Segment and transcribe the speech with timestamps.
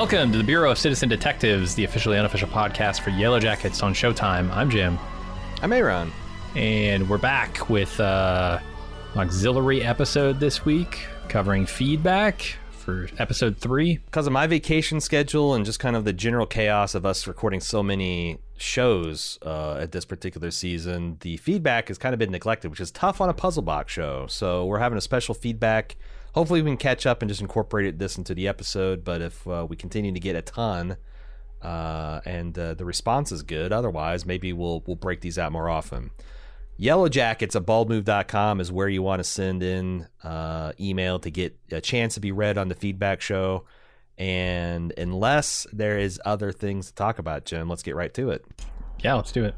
[0.00, 4.50] Welcome to the Bureau of Citizen Detectives, the officially unofficial podcast for Yellowjackets on Showtime.
[4.50, 4.98] I'm Jim,
[5.60, 6.10] I'm Aaron.
[6.56, 8.60] and we're back with uh,
[9.14, 13.98] auxiliary episode this week covering feedback for episode three.
[13.98, 17.60] Because of my vacation schedule and just kind of the general chaos of us recording
[17.60, 22.70] so many shows uh, at this particular season, the feedback has kind of been neglected,
[22.70, 24.26] which is tough on a puzzle box show.
[24.28, 25.96] So we're having a special feedback.
[26.34, 29.04] Hopefully, we can catch up and just incorporate this into the episode.
[29.04, 30.96] But if uh, we continue to get a ton
[31.62, 35.68] uh, and uh, the response is good, otherwise, maybe we'll we'll break these out more
[35.68, 36.10] often.
[36.80, 41.80] Yellowjackets at baldmove.com is where you want to send in uh, email to get a
[41.80, 43.64] chance to be read on the feedback show.
[44.16, 48.46] And unless there is other things to talk about, Jim, let's get right to it.
[49.02, 49.54] Yeah, let's do it.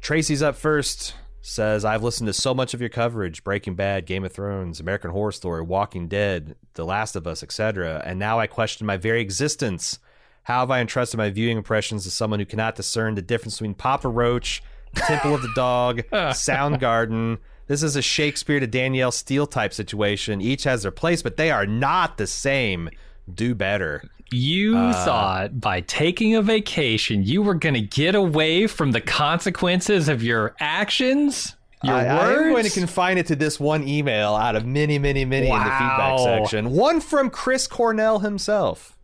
[0.00, 1.14] Tracy's up first.
[1.48, 5.12] Says, I've listened to so much of your coverage Breaking Bad, Game of Thrones, American
[5.12, 8.02] Horror Story, Walking Dead, The Last of Us, etc.
[8.04, 10.00] And now I question my very existence.
[10.42, 13.74] How have I entrusted my viewing impressions to someone who cannot discern the difference between
[13.74, 14.60] Papa Roach,
[14.96, 17.38] Temple of the Dog, Soundgarden?
[17.68, 20.40] This is a Shakespeare to Danielle Steel type situation.
[20.40, 22.90] Each has their place, but they are not the same.
[23.32, 24.02] Do better.
[24.32, 29.00] You Uh, thought by taking a vacation you were going to get away from the
[29.00, 31.54] consequences of your actions?
[31.82, 34.98] Your I, I, am going to confine it to this one email out of many,
[34.98, 36.70] many, many in the feedback section.
[36.70, 38.96] One from Chris Cornell himself.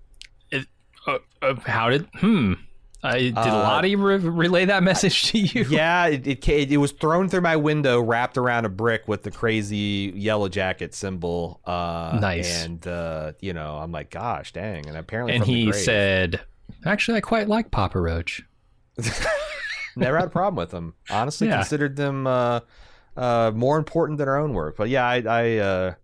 [1.07, 2.09] Uh, uh, how did?
[2.15, 2.55] Hmm.
[3.05, 5.65] I did Uh, Lottie re- relay that message to you?
[5.69, 9.31] Yeah, it, it it was thrown through my window, wrapped around a brick with the
[9.33, 11.61] crazy yellow jacket symbol.
[11.65, 12.65] Uh, Nice.
[12.65, 14.87] And uh, you know, I'm like, gosh, dang.
[14.87, 16.41] And apparently, and from the he said,
[16.85, 18.43] "Actually, I quite like Papa Roach."
[19.97, 20.95] never had a problem with them.
[21.11, 21.57] Honestly, Yeah.
[21.57, 22.61] considered them uh,
[23.17, 24.77] uh, more important than our own work.
[24.77, 25.95] But yeah, I, I, uh,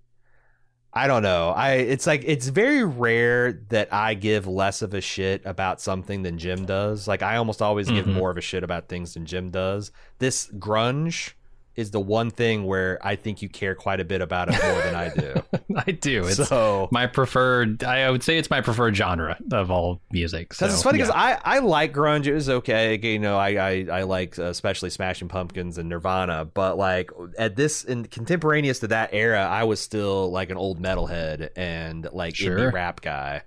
[0.98, 1.50] I don't know.
[1.50, 6.23] I it's like it's very rare that I give less of a shit about something
[6.23, 7.06] than Jim does.
[7.06, 8.14] Like I almost always give Mhm.
[8.14, 9.92] more of a shit about things than Jim does.
[10.18, 11.34] This grunge
[11.78, 14.83] is the one thing where I think you care quite a bit about it more
[14.83, 15.34] than I do.
[15.77, 16.27] I do.
[16.27, 17.84] It's so my preferred.
[17.84, 20.55] I would say it's my preferred genre of all music.
[20.55, 21.38] So, it's funny because yeah.
[21.44, 22.27] I, I like grunge.
[22.27, 22.98] It was okay.
[23.00, 26.46] You know, I I, I like uh, especially Smashing Pumpkins and Nirvana.
[26.46, 30.83] But like at this in contemporaneous to that era, I was still like an old
[30.83, 32.58] metalhead and like Sure.
[32.58, 33.42] indie rap guy.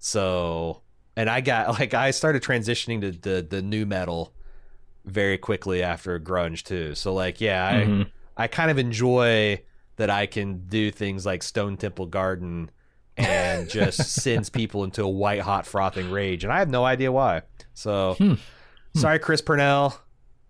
[0.00, 0.82] So
[1.16, 4.34] and I got like I started transitioning to the the nu metal
[5.04, 6.94] very quickly after grunge too.
[6.94, 8.10] So like yeah, I Mhm.
[8.36, 9.62] I kind of enjoy
[9.96, 12.70] that I can do things like Stone Temple Garden
[13.16, 17.12] and just sends people into a white hot frothing rage, and I have no idea
[17.12, 17.42] why.
[17.74, 18.34] So, Hmm.
[18.94, 19.94] sorry, Chris Purnell.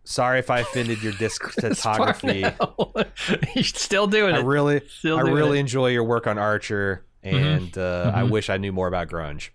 [0.05, 2.43] Sorry if I offended your disc photography.
[2.43, 2.95] Parnell.
[3.55, 4.39] You're still doing it.
[4.39, 5.63] I really, Still I really it.
[5.63, 8.31] enjoy your work on Archer, and uh, I Mhm.
[8.31, 9.51] wish I knew more about grunge.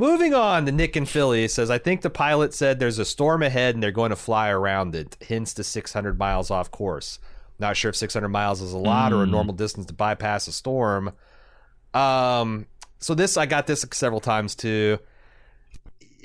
[0.00, 3.42] Moving on to Nick and Philly says, I think the pilot said there's a storm
[3.42, 7.18] ahead and they're going to fly around it, hence the 600 miles off course.
[7.58, 9.30] Not sure if 600 miles is a lot or a Mm.
[9.30, 11.12] normal distance to bypass a storm.
[11.94, 12.66] Um,
[13.00, 14.98] so this I got this several times too,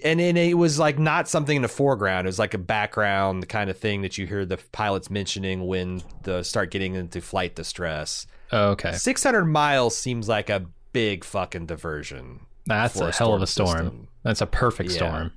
[0.03, 2.27] and and it was like not something in the foreground.
[2.27, 6.03] It was like a background kind of thing that you hear the pilots mentioning when
[6.23, 8.27] they start getting into flight distress.
[8.51, 12.41] Oh, okay, 600 miles seems like a big fucking diversion.
[12.65, 14.07] That's for a hell of a storm system.
[14.23, 14.95] That's a perfect Yeah.
[14.95, 15.31] storm.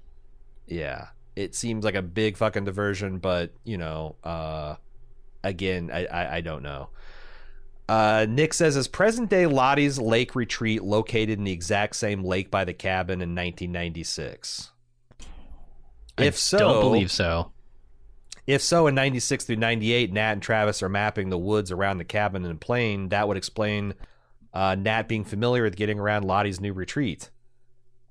[0.67, 1.07] Yeah.
[1.35, 4.77] It seems like a big fucking diversion, but you know, uh
[5.45, 6.89] again, I I, I don't know.
[7.89, 12.51] Uh, Nick says, is present day Lottie's Lake Retreat located in the exact same lake
[12.51, 14.73] by the cabin in 1996?
[16.19, 17.53] If I so, don't believe so.
[18.47, 22.05] If so, in 96 through 98, Nat and Travis are mapping the woods around the
[22.05, 23.11] cabin and plane.
[23.11, 23.95] That would explain
[24.56, 27.31] uh, Nat being familiar with getting around Lottie's new retreat.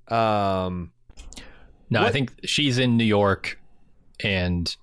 [0.09, 0.91] Um,
[1.89, 3.59] No, I think she's in New York,
[4.23, 4.75] and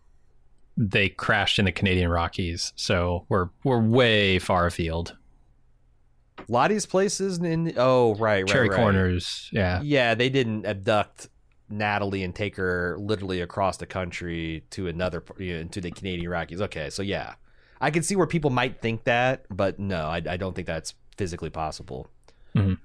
[0.77, 2.73] they crashed in the Canadian Rockies.
[2.75, 5.17] So we're we're way far afield.
[6.49, 7.75] Lottie's place isn't in.
[7.77, 8.77] Oh, right, right, Cherry right.
[8.77, 9.81] Corners, yeah.
[9.83, 11.29] Yeah, they didn't abduct
[11.69, 16.29] Natalie and take her literally across the country to another you know, to the Canadian
[16.29, 16.61] Rockies.
[16.61, 17.35] Okay, so yeah,
[17.81, 20.95] I can see where people might think that, but no, I, I don't think that's
[21.17, 22.09] physically possible.
[22.55, 22.79] Mhm.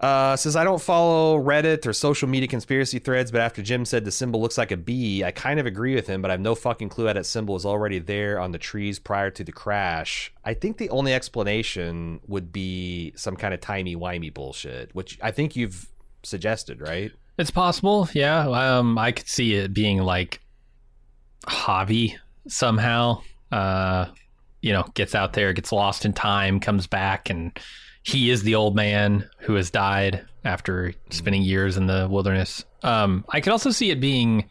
[0.00, 4.04] Uh, says I don't follow Reddit or social media conspiracy threads, but after Jim said
[4.04, 6.20] the symbol looks like a bee, I kind of agree with him.
[6.20, 8.98] But I have no fucking clue how that symbol was already there on the trees
[8.98, 10.32] prior to the crash.
[10.44, 15.30] I think the only explanation would be some kind of timey wimey bullshit, which I
[15.30, 15.88] think you've
[16.24, 17.12] suggested, right?
[17.38, 18.48] It's possible, yeah.
[18.48, 20.40] Um, I could see it being like
[21.46, 22.16] Javi
[22.48, 23.22] somehow.
[23.52, 24.06] Uh,
[24.62, 27.52] you know, gets out there, gets lost in time, comes back, and
[28.02, 32.64] he is the old man who has died after spending years in the wilderness.
[32.82, 34.48] Um, I could also see it being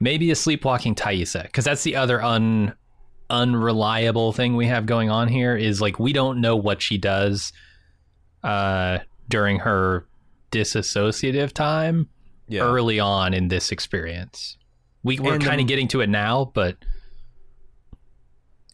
[0.00, 2.74] maybe a sleepwalking Taissa, because that's the other un
[3.30, 7.50] unreliable thing we have going on here is like we don't know what she does
[8.44, 8.98] uh
[9.30, 10.06] during her
[10.50, 12.08] disassociative time
[12.48, 12.60] Yeah.
[12.62, 14.58] early on in this experience.
[15.02, 16.76] We we're kind of getting to it now, but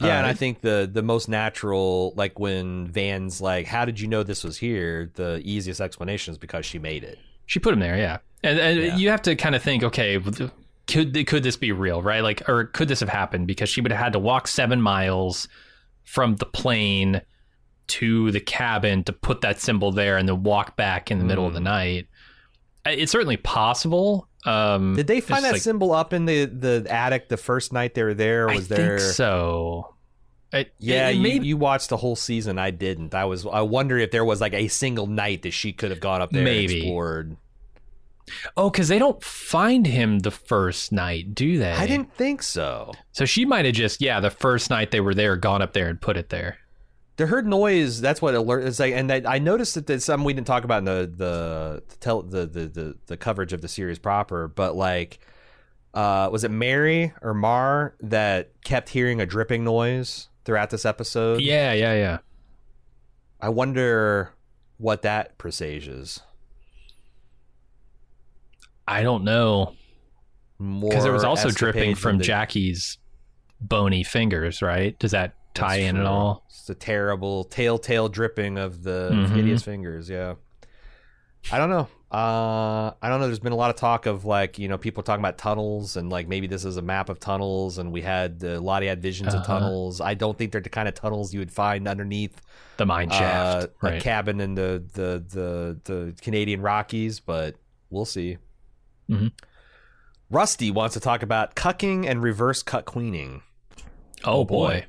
[0.00, 3.98] Yeah, and Uh, I think the the most natural, like when Van's like, "How did
[3.98, 7.18] you know this was here?" The easiest explanation is because she made it.
[7.46, 8.18] She put him there, yeah.
[8.44, 8.96] And, and Yeah.
[8.96, 10.20] you have to kind of think, okay,
[10.86, 12.20] could could this be real, right?
[12.22, 13.46] Like, or could this have happened?
[13.48, 15.48] Because she would have had to walk seven miles
[16.04, 17.20] from the plane
[17.88, 21.46] to the cabin to put that symbol there, and then walk back in the middle
[21.46, 21.64] of the Mm.
[21.64, 22.06] night.
[22.86, 24.27] It's certainly possible.
[24.44, 27.94] Um, Did they find that like- symbol up in the the attic the first night
[27.94, 28.46] they were there?
[28.46, 28.98] Or I was there?
[28.98, 29.94] think so.
[30.52, 32.58] It, Yeah, it, it you, made- you watched the whole season.
[32.58, 33.14] I didn't.
[33.14, 33.44] I was.
[33.46, 36.30] I wonder if there was like a single night that she could have gone up
[36.30, 36.74] there Maybe.
[36.74, 37.36] and explored.
[38.56, 41.72] oh, because they don't find him the first night, do they?
[41.72, 42.92] I didn't think so.
[43.12, 45.88] So she might have just, yeah, the first night they were there, gone up there
[45.88, 46.58] and put it there.
[47.18, 48.00] They heard noise.
[48.00, 48.62] That's what alert.
[48.62, 51.12] is like, and I, I noticed that there's something we didn't talk about in the
[51.14, 54.46] the the, tell, the the the the coverage of the series proper.
[54.46, 55.18] But like,
[55.94, 61.40] uh, was it Mary or Mar that kept hearing a dripping noise throughout this episode?
[61.40, 62.18] Yeah, yeah, yeah.
[63.40, 64.32] I wonder
[64.76, 66.20] what that presages.
[68.86, 69.74] I don't know.
[70.58, 72.98] Because there was also dripping from the- Jackie's
[73.60, 74.96] bony fingers, right?
[75.00, 76.08] Does that tie That's in at true.
[76.08, 76.44] all?
[76.48, 79.30] It's a terrible telltale dripping of the Mhm.
[79.30, 80.08] hideous fingers.
[80.08, 80.34] Yeah.
[81.52, 81.88] I don't know.
[82.10, 83.26] Uh, I don't know.
[83.26, 86.08] There's been a lot of talk of like you know people talking about tunnels and
[86.10, 89.34] like maybe this is a map of tunnels and we had uh, Lottie had visions
[89.34, 89.58] of Uh-huh.
[89.58, 90.00] tunnels.
[90.00, 92.40] I don't think they're the kind of tunnels you would find underneath
[92.78, 97.56] The mine shaft, uh, a cabin in the, the the the Canadian Rockies, but
[97.90, 98.38] we'll see.
[99.10, 99.32] Mhm.
[100.30, 103.42] Rusty wants to talk about cucking and reverse cuckqueaning.
[104.24, 104.68] oh oh, boy.
[104.68, 104.86] boy.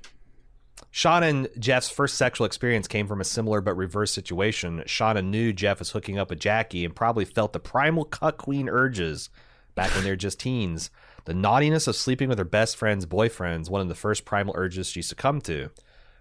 [1.00, 4.84] Sean and Jeff's first sexual experience came from a similar but reverse situation.
[4.86, 9.30] Shauna knew Jeff was hooking up with Jackie and probably felt the primal cuckquean urges
[9.76, 10.90] back when they were just teens.
[11.24, 14.90] The naughtiness of sleeping with her best friend's boyfriends, one of the first primal urges
[14.90, 15.70] she succumbed to.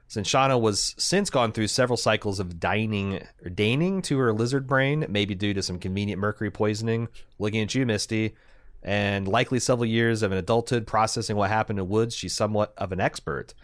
[0.07, 4.69] Since Shauna was since gone through several cycles of dining or deigning to her lizard
[4.69, 7.09] brain, maybe due to some convenient mercury poisoning,
[7.41, 8.37] looking at you, Misty,
[8.85, 12.93] and likely several years of an adulthood processing what happened in Woods, she's somewhat of
[12.93, 13.55] an expert.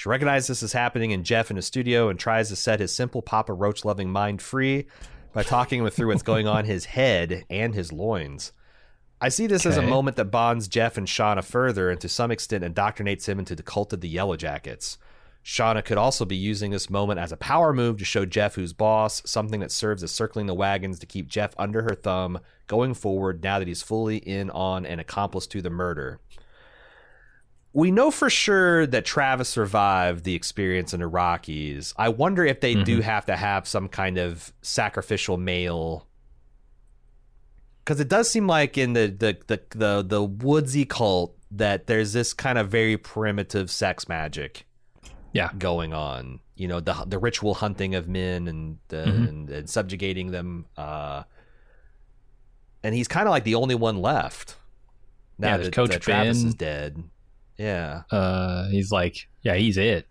[0.00, 2.90] She recognizes this is happening in Jeff in his studio and tries to set his
[2.90, 4.86] simple Papa Roach loving mind free
[5.34, 8.52] by talking him through what's going on his head and his loins.
[9.20, 12.30] I see this as a moment that bonds Jeff and Shauna further and to some
[12.30, 14.96] extent indoctrinates him into the cult of the Yellowjackets.
[15.44, 18.72] Shauna could also be using this moment as a power move to show Jeff who's
[18.72, 22.94] boss, something that serves as circling the wagons to keep Jeff under her thumb going
[22.94, 26.20] forward now that he's fully in on and accomplice to the murder.
[27.72, 31.94] We know for sure that Travis survived the experience in the Rockies.
[31.96, 36.08] I wonder if they do have to have some kind of sacrificial male
[37.84, 42.12] because it does seem like in the the, the the the woodsy cult that there's
[42.12, 44.66] this kind of very primitive sex magic
[45.32, 45.50] Yeah.
[45.58, 49.28] going on you know the the ritual hunting of men and the, Mhm.
[49.28, 51.22] and, and subjugating them uh
[52.82, 54.56] and he's kind of like the only one left
[55.38, 56.48] now Yeah, that, Coach that Travis Ben.
[56.48, 57.02] is dead
[57.60, 60.06] yeah Uh, he's like, yeah, he's it.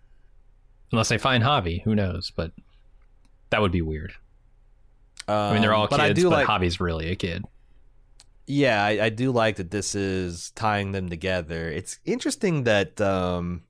[0.92, 2.32] Unless they find Javi, who knows?
[2.34, 2.52] But
[3.50, 4.12] that would be weird.
[5.28, 7.44] I mean, they're all Um, but kids, I do but like Javi's really a kid.
[8.46, 11.68] Yeah, I, I do like that this is tying them together.
[11.68, 13.62] It's interesting that um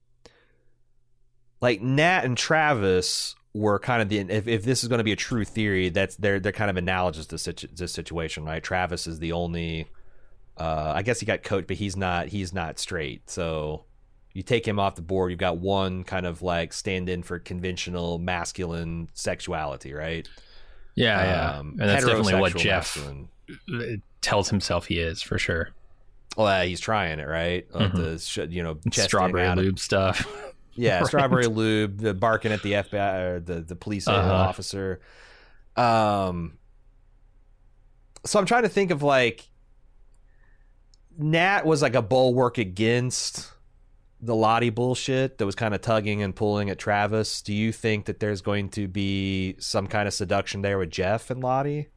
[1.61, 5.13] like Nat and Travis were kind of the if, if this is going to be
[5.13, 8.63] a true theory, that's they're they're kind of analogous to situ- this situation, right?
[8.63, 9.89] Travis is the only
[10.57, 13.29] uh I guess he got coached, but he's not he's not straight.
[13.31, 13.85] So
[14.33, 17.39] you take him off the board, you've got one kind of like stand in for
[17.39, 20.29] conventional masculine sexuality, right?
[20.95, 21.59] Yeah, yeah.
[21.59, 23.29] Um, And that's definitely what Jeff masculine.
[24.21, 25.71] tells himself he is for sure.
[26.37, 27.67] Well, uh, he's trying it, right?
[27.75, 28.37] Uh, Mhm.
[28.37, 30.25] the you know Strawberry lube stuff.
[30.77, 31.07] yeah, Right.
[31.09, 34.33] strawberry lube, the barking at the FBI or the the police Uh-huh.
[34.33, 35.01] officer.
[35.77, 36.59] Um,
[38.25, 39.50] so I'm trying to think of like
[41.19, 43.51] Nat was like a bulwark against
[44.23, 47.41] the Lottie bullshit that was kind of tugging and pulling at Travis.
[47.43, 51.31] Do you think that there's going to be some kind of seduction there with Jeff
[51.31, 51.89] and Lottie?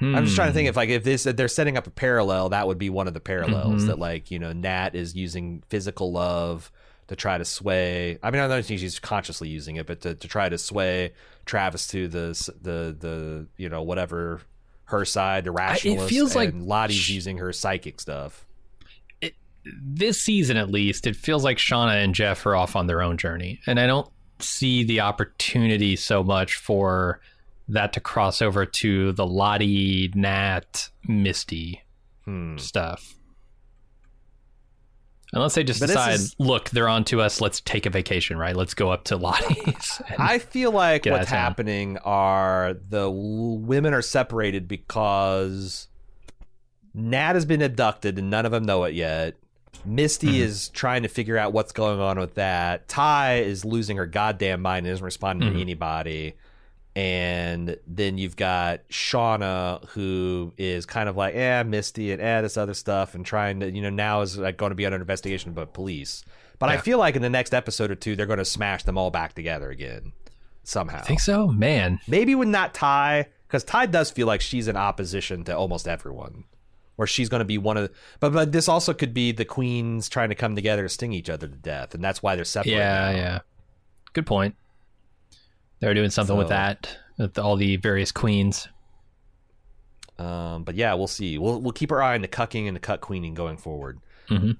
[0.00, 0.70] I'm just trying to think Hmm.
[0.70, 3.14] if like if this if they're setting up a parallel, that would be one of
[3.14, 3.86] the parallels Mhm.
[3.88, 6.72] that like you know Nat is using physical love
[7.08, 8.18] to try to sway.
[8.22, 11.12] I mean, I don't think she's consciously using it, but to, to try to sway
[11.46, 12.28] Travis to the
[12.62, 14.40] the the you know whatever
[14.92, 16.08] her side, the rationalist.
[16.08, 18.46] feels like and Lottie's sh- using her psychic stuff.
[19.64, 23.16] this season at least, it feels like Shauna and Jeff are off on their own
[23.16, 24.08] journey, and I don't
[24.40, 27.20] see the opportunity so much for
[27.68, 31.82] that to cross over to the Lottie, Nat, Misty
[32.24, 32.56] Hmm.
[32.58, 33.14] stuff.
[35.34, 37.40] Unless they just But decide, is- look, they're on to us.
[37.40, 38.54] Let's take a vacation, right?
[38.54, 40.02] Let's go up to Lottie's.
[40.18, 45.88] I feel like what's happening are the women are separated because
[46.94, 49.36] Nat has been abducted and none of them know it yet.
[49.86, 50.40] Misty Mhm.
[50.40, 52.86] is trying to figure out what's going on with that.
[52.88, 55.54] Tai is losing her goddamn mind and isn't responding Mhm.
[55.54, 56.34] to anybody.
[56.94, 62.58] And then you've got Shauna, who is kind of like, eh, Misty and eh, this
[62.58, 65.52] other stuff, and trying to, you know, now is like going to be under investigation
[65.52, 66.22] by police.
[66.58, 68.96] But I feel like in the next episode or two, they're going to smash them
[68.96, 70.12] all back together again
[70.62, 70.98] somehow.
[70.98, 72.00] I think so, man.
[72.06, 76.44] Maybe with not Tai, because Tai does feel like she's in opposition to almost everyone,
[76.96, 77.88] or she's going to be one of.
[77.88, 81.12] The, but but this also could be the queens trying to come together to sting
[81.12, 82.72] each other to death, and that's why they're separate.
[82.72, 83.16] Yeah, now.
[83.16, 83.38] yeah.
[84.12, 84.54] Good point.
[85.82, 88.68] They're doing something with that, with all the various queens.
[90.16, 91.38] Um, but yeah, we'll see.
[91.38, 93.98] We'll we'll keep our eye on the cucking and the cuckqueaning going forward.
[94.28, 94.58] Mhm.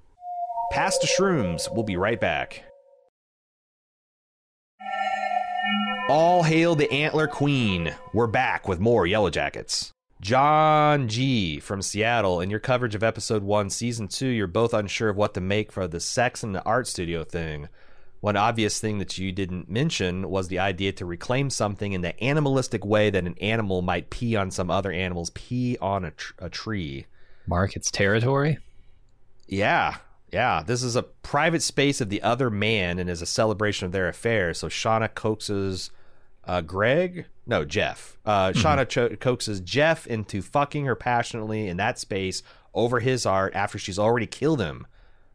[0.72, 1.72] Pass to shrooms.
[1.72, 2.64] We'll be right back.
[6.08, 7.94] All hail the Antler Queen.
[8.12, 9.92] We're back with more Yellowjackets.
[10.20, 15.08] John G from Seattle, in your coverage of episode one, season two, you're both unsure
[15.08, 17.68] of what to make for the sex and the art studio thing.
[18.22, 22.22] One obvious thing that you didn't mention was the idea to reclaim something in the
[22.22, 26.32] animalistic way that an animal might pee on some other animal's pee on a, tr-
[26.38, 27.06] a tree.
[27.48, 28.58] Mark its territory.
[29.48, 29.96] Yeah,
[30.32, 30.62] yeah.
[30.64, 34.06] This is a private space of the other man and is a celebration of their
[34.06, 34.54] affair.
[34.54, 35.90] So Shauna coaxes
[36.44, 38.18] uh, Greg, no Jeff.
[38.24, 43.52] Uh, Shauna cho- coaxes Jeff into fucking her passionately in that space over his art
[43.56, 44.86] after she's already killed him.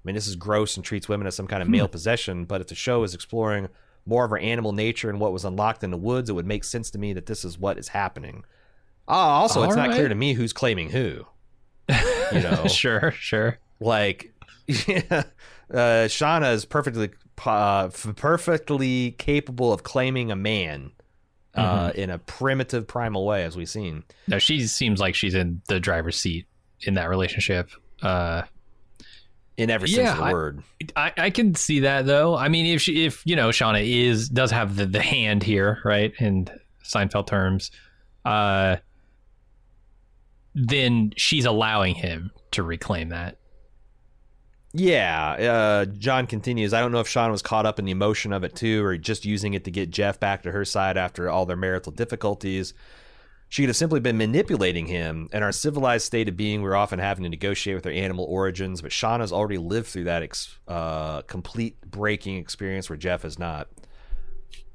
[0.03, 2.45] I mean, this is gross and treats women as some kind of male possession.
[2.45, 3.67] But if the show is exploring
[4.05, 6.63] more of her animal nature and what was unlocked in the woods, it would make
[6.63, 8.45] sense to me that this is what is happening.
[9.07, 11.25] Ah, also, it's All not clear to me who's claiming who.
[11.89, 11.95] You
[12.41, 13.59] know, sure, sure.
[13.79, 14.33] like
[14.67, 15.23] yeah,
[15.71, 17.11] uh, Shauna is perfectly
[17.45, 20.91] uh, perfectly capable of claiming a man
[21.55, 24.03] uh, in a primitive primal way, as we've seen.
[24.27, 26.45] No, she seems like she's in the driver's seat
[26.81, 27.69] in that relationship.
[28.01, 28.43] Uh,
[29.57, 30.63] In every Yeah, sense of the word.
[30.95, 32.37] I, I can see that though.
[32.37, 35.79] I mean, if she, if you know, Shauna is does have the the hand here,
[35.83, 36.47] right, in
[36.83, 37.71] Seinfeld terms,
[38.23, 38.77] uh,
[40.53, 43.39] then she's allowing him to reclaim that.
[44.73, 46.73] Yeah, uh, John continues.
[46.73, 48.95] I don't know if Shauna was caught up in the emotion of it too, or
[48.97, 52.75] just using it to get Jeff back to her side after all their marital difficulties.
[53.49, 55.29] She could have simply been manipulating him.
[55.31, 58.81] In our civilized state of being, we're often having to negotiate with our animal origins,
[58.81, 63.69] but Shauna's already lived through that ex- uh, complete breaking experience where Jeff has not.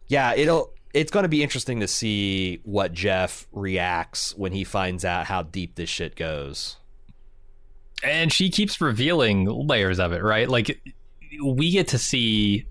[0.07, 0.73] Yeah, it'll.
[0.95, 5.43] It's going to be interesting to see what Jeff reacts when he finds out how
[5.43, 6.77] deep this shit goes.
[8.03, 10.49] and she keeps revealing layers of it, right?
[10.49, 10.83] Like
[11.43, 12.67] we get to see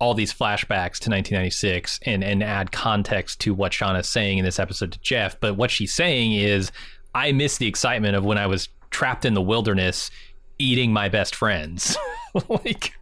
[0.00, 4.58] all these flashbacks to 1996 and and add context to what Shauna's saying in this
[4.58, 5.38] episode to Jeff.
[5.40, 6.72] But what she's saying is,
[7.14, 10.10] I miss the excitement of when I was trapped in the wilderness
[10.58, 11.96] eating my best friends.
[12.48, 12.92] like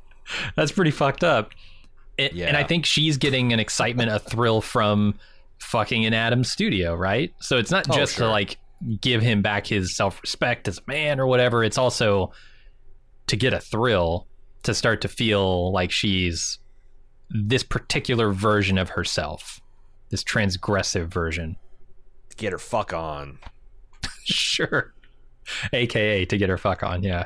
[0.57, 1.51] that's pretty fucked up.
[2.19, 2.47] It, Yeah.
[2.47, 5.15] And I think she's getting an excitement, a thrill from
[5.59, 7.33] fucking in Adam's studio, right?
[7.41, 8.27] So it's not Oh, just sure.
[8.27, 8.59] to like
[9.01, 11.65] give him back his self respect as a man or whatever.
[11.65, 12.33] It's also
[13.29, 14.27] to get a thrill
[14.65, 16.59] to start to feel like she's
[17.33, 19.61] this particular version of herself,
[20.11, 21.57] this transgressive version.
[22.37, 23.39] Get her fuck on.
[24.25, 24.95] Sure.
[25.73, 27.25] AKA to get her fuck on, yeah.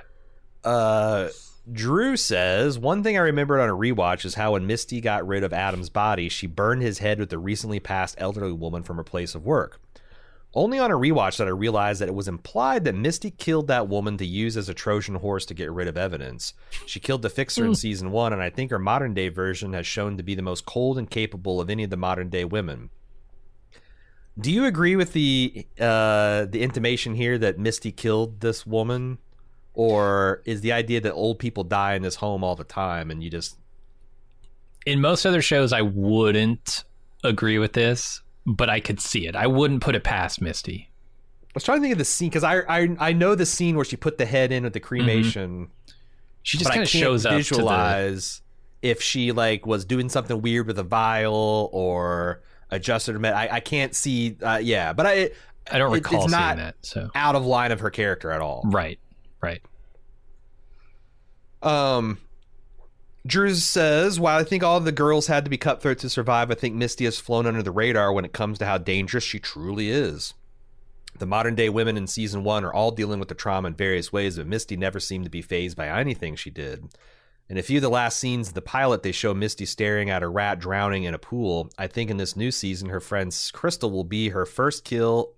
[0.65, 1.29] Uh,
[1.71, 5.45] Drew says one thing I remembered on a rewatch is how when Misty got rid
[5.45, 9.05] of Adam's body, she burned his head with the recently passed elderly woman from her
[9.05, 9.79] place of work.
[10.57, 13.89] Only on a rewatch that I realized that it was implied that Misty killed that
[13.89, 16.55] woman to use as a Trojan horse to get rid of evidence.
[16.87, 19.87] She killed the fixer in season one, and I think her modern day version has
[19.87, 22.89] shown to be the most cold and capable of any of the modern day women.
[24.41, 29.19] Do you agree with the uh, the intimation here that Misty killed this woman,
[29.75, 33.23] or is the idea that old people die in this home all the time and
[33.23, 33.59] you just
[34.87, 36.85] In most other shows I wouldn't
[37.23, 39.35] agree with this, but I could see it.
[39.37, 40.89] I wouldn't put it past Misty.
[41.45, 43.77] I was trying to think of the scene because I, I I know the scene
[43.77, 45.69] where she put the head in with the cremation,
[46.43, 48.43] She just kind of shows up to the visualize
[48.83, 53.33] if she like was doing something weird with a vial or adjusted her med.
[53.35, 54.37] I, I can't see.
[54.43, 55.31] Uh, yeah, but I
[55.73, 56.77] I don't It- recall it's seeing not- that.
[56.83, 58.63] So out of line of her character at all.
[58.67, 58.99] right,
[59.41, 59.63] right.
[61.63, 62.19] Um,
[63.27, 66.51] Drew says, while I think all of the girls had to be cutthroat to survive,
[66.51, 69.39] I think Misty has flown under the radar when it comes to how dangerous she
[69.39, 70.35] truly is.
[71.19, 74.13] The modern day women in season one are all dealing with the trauma in various
[74.13, 76.89] ways, but Misty never seemed to be phased by anything she did.
[77.49, 80.23] In a few of the last scenes of the pilot, they show Misty staring at
[80.23, 81.71] a rat drowning in a pool.
[81.79, 85.33] I think in this new season, her friend Crystal will be her first kill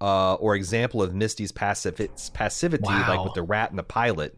[0.00, 4.36] uh, or example of Misty's passiv- passivity, like with the rat in the pilot.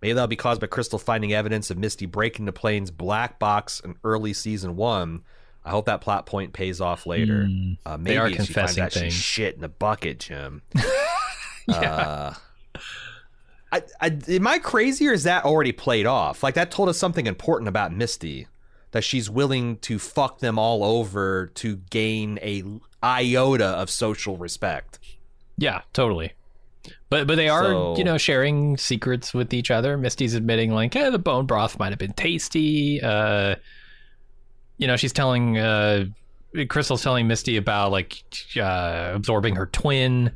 [0.00, 3.80] Maybe that'll be caused by Crystal finding evidence of Misty breaking the plane's black box
[3.80, 5.22] in early season one.
[5.64, 7.46] I hope that plot point pays off later.
[7.46, 7.72] Hmm.
[7.84, 9.12] Uh, maybe They are she confessing things.
[9.12, 10.62] shit in a bucket, Jim.
[11.68, 11.82] Yeah.
[11.82, 12.34] Uh,
[13.70, 16.42] I, I, am I crazy or is that already played off?
[16.42, 18.46] Like that told us something important about Misty,
[18.92, 22.64] that she's willing to fuck them all over to gain a
[23.02, 24.98] iota of social respect.
[25.58, 26.32] Yeah, totally.
[27.10, 29.96] But but they are So- you know sharing secrets with each other.
[29.98, 33.00] Misty's admitting like, yeah, the bone broth might have been tasty.
[33.02, 33.56] Uh,
[34.76, 36.04] you know, she's telling uh,
[36.68, 38.22] Crystal's telling Misty about like
[38.56, 40.32] uh, absorbing her twin.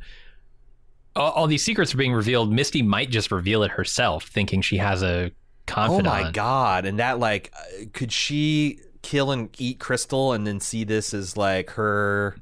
[1.15, 2.51] All, all these secrets are being revealed.
[2.51, 5.31] Misty might just reveal it herself, thinking she has a
[5.67, 6.07] confidant.
[6.07, 6.85] Oh my god!
[6.85, 11.37] And that like, uh, could she kill and eat Crystal and then see this as
[11.37, 12.35] like her,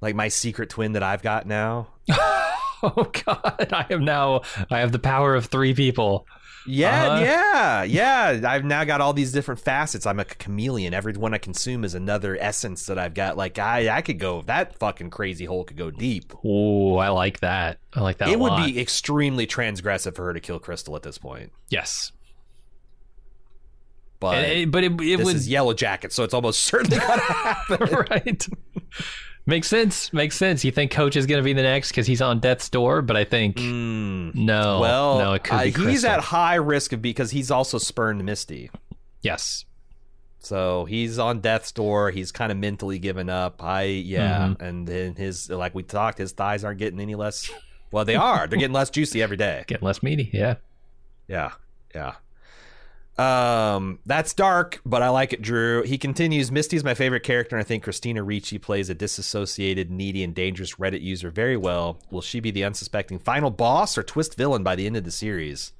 [0.00, 1.88] like my secret twin that I've got now?
[2.82, 3.68] oh god!
[3.72, 4.42] I am now.
[4.70, 6.26] I have the power of three people.
[6.64, 7.22] Yeah, Uh-huh.
[7.24, 8.48] yeah, yeah.
[8.48, 10.06] I've now got all these different facets.
[10.06, 10.94] I'm a chameleon.
[10.94, 13.36] Every one I consume is another essence that I've got.
[13.36, 14.42] Like I, I could go.
[14.42, 16.32] That fucking crazy hole could go deep.
[16.44, 17.78] Oh, I like that.
[17.94, 18.28] I like that.
[18.28, 18.64] it would lot.
[18.64, 21.50] be extremely transgressive for her to kill Crystal at this point.
[21.68, 22.12] yes.
[24.20, 27.20] But it- but it, it this would is Yellow Jacket, so it's almost certainly gonna
[27.20, 27.88] happen.
[28.10, 28.46] right.
[29.44, 30.12] Makes sense.
[30.12, 30.64] Makes sense.
[30.64, 33.16] You think Coach is going to be the next because he's on death's door, but
[33.16, 34.34] I think Mm.
[34.36, 34.78] no.
[34.80, 38.24] Well, no, it could uh, be he's at high risk of because he's also spurned
[38.24, 38.70] Misty.
[39.20, 39.64] yes.
[40.44, 42.10] So he's on death's door.
[42.10, 43.62] He's kind of mentally given up.
[43.62, 44.62] I yeah, Mm-hmm.
[44.64, 47.48] and then his like we talked, his thighs aren't getting any less.
[47.92, 48.46] Well, they are.
[48.48, 49.62] They're getting less juicy every day.
[49.68, 50.30] Getting less meaty.
[50.32, 50.54] Yeah.
[51.28, 51.52] Yeah,
[51.94, 52.14] yeah.
[53.18, 55.42] Um, that's dark, but I like it.
[55.42, 55.82] Drew.
[55.82, 56.50] He continues.
[56.50, 60.76] Misty's my favorite character, and I think Christina Ricci plays a disassociated, needy, and dangerous
[60.76, 61.98] Reddit user very well.
[62.10, 65.10] Will she be the unsuspecting final boss or twist villain by the end of the
[65.10, 65.72] series,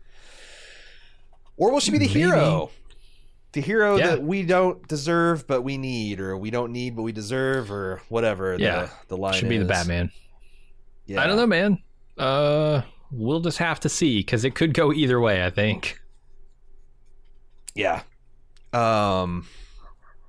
[1.57, 2.21] or will she be the Maybe.
[2.21, 2.71] hero?
[3.53, 4.07] The hero Yeah.
[4.11, 8.03] that we don't deserve but we need, or we don't need but we deserve, or
[8.09, 8.57] whatever.
[8.59, 8.83] Yeah.
[8.83, 9.65] the, the line Should be the.
[9.65, 10.11] Batman.
[11.07, 11.23] Yeah.
[11.23, 11.79] I don't know, man.
[12.19, 15.45] Uh, we'll just have to see because it could go either way.
[15.45, 15.99] I think.
[17.75, 18.03] Yeah.
[18.73, 19.47] Um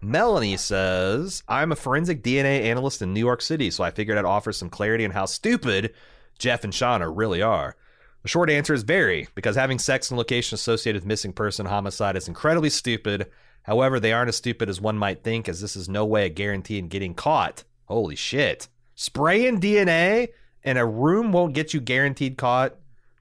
[0.02, 4.26] Melanie says, I'm a forensic DNA analyst in New York City, so I figured I'd
[4.26, 5.94] offer some clarity on how stupid
[6.38, 7.78] Jeff and Shauna really are.
[8.22, 12.18] The short answer is very, because having sex and location associated with missing person homicide
[12.18, 13.30] is incredibly stupid.
[13.64, 16.30] However, they aren't as stupid as one might think, as this is no way a
[16.30, 17.64] guarantee in getting caught.
[17.86, 18.68] Holy shit.
[18.96, 20.30] Spraying DNA
[20.64, 22.76] in a room won't get you guaranteed caught?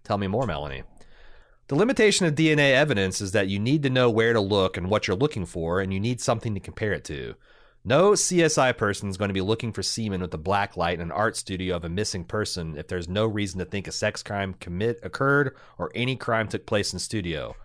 [0.05, 0.83] Tell me more, Melanie.
[1.73, 4.91] The limitation of DNA evidence is that you need to know where to look and
[4.91, 7.35] what you're looking for, and you need something to compare it to.
[7.83, 11.01] No CSI person is going to be looking for semen with a black light in
[11.01, 14.23] an art studio of a missing person if there's no reason to think a sex
[14.23, 17.57] crime commit occurred or any crime took place in studio.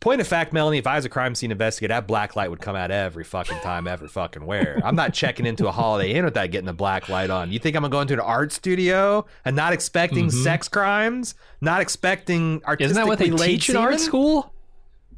[0.00, 2.60] Point of fact, Melanie, if I was a crime scene investigator, that black light would
[2.60, 4.80] come out every fucking time, every fucking where.
[4.84, 7.50] I'm not checking into a Holiday Inn without getting the black light on.
[7.50, 10.42] You think I'm gonna go into an art studio and not expecting Mhm.
[10.44, 14.54] sex crimes, not expecting artistically Isn't that what they teach in art school?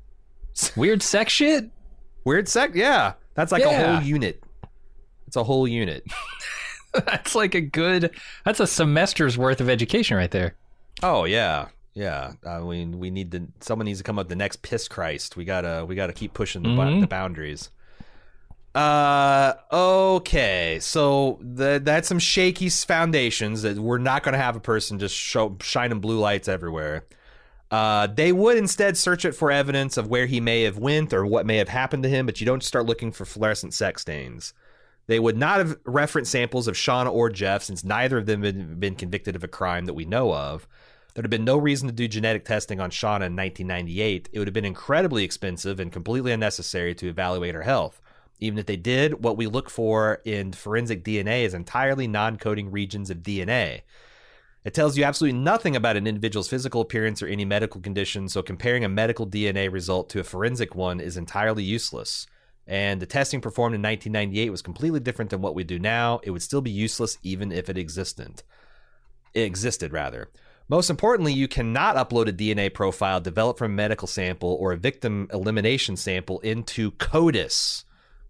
[0.77, 1.71] Weird sex shit.
[2.25, 3.15] Weird sex, yeah.
[3.35, 4.43] That's like a whole unit.
[5.27, 6.05] It's a whole unit.
[6.95, 8.11] that's like a good.
[8.45, 10.57] That's a semester's worth of education right there.
[11.03, 11.67] Oh yeah,
[12.01, 12.33] yeah.
[12.47, 13.47] I mean, we need to.
[13.61, 15.37] Someone needs to come up the next piss Christ.
[15.37, 15.85] We gotta.
[15.87, 17.01] We gotta keep pushing the, Mhm.
[17.03, 17.71] the boundaries.
[18.75, 20.79] Uh, okay.
[20.81, 25.57] So the, that's some shaky foundations that we're not gonna have a person just show
[25.61, 27.05] shining blue lights everywhere.
[27.71, 31.25] Uh, they would instead search it for evidence of where he may have went or
[31.27, 34.53] what may have happened to him, but you don't start looking for fluorescent sex stains.
[35.07, 38.79] They would not have referenced samples of Sean or Jeff since neither of them had
[38.79, 40.69] been convicted of a crime that we know of.
[41.15, 44.29] There'd have been no reason to do genetic testing on Shauna in 1998.
[44.33, 48.01] It would have been incredibly expensive and completely unnecessary to evaluate her health.
[48.39, 52.71] Even if they did, what we look for in forensic DNA is entirely non coding
[52.71, 53.83] regions of DNA.
[54.65, 58.43] It tells you absolutely nothing about an individual's physical appearance or any medical condition, so
[58.43, 62.27] comparing a medical DNA result to a forensic one is entirely useless.
[62.67, 66.21] And the testing performed in 1998 was completely different than what we do now.
[66.23, 68.43] It would still be useless even if it existed.
[69.35, 70.29] It existed, rather.
[70.71, 74.77] Most importantly, you cannot upload a DNA profile developed from a medical sample or a
[74.77, 77.83] victim elimination sample into CODIS.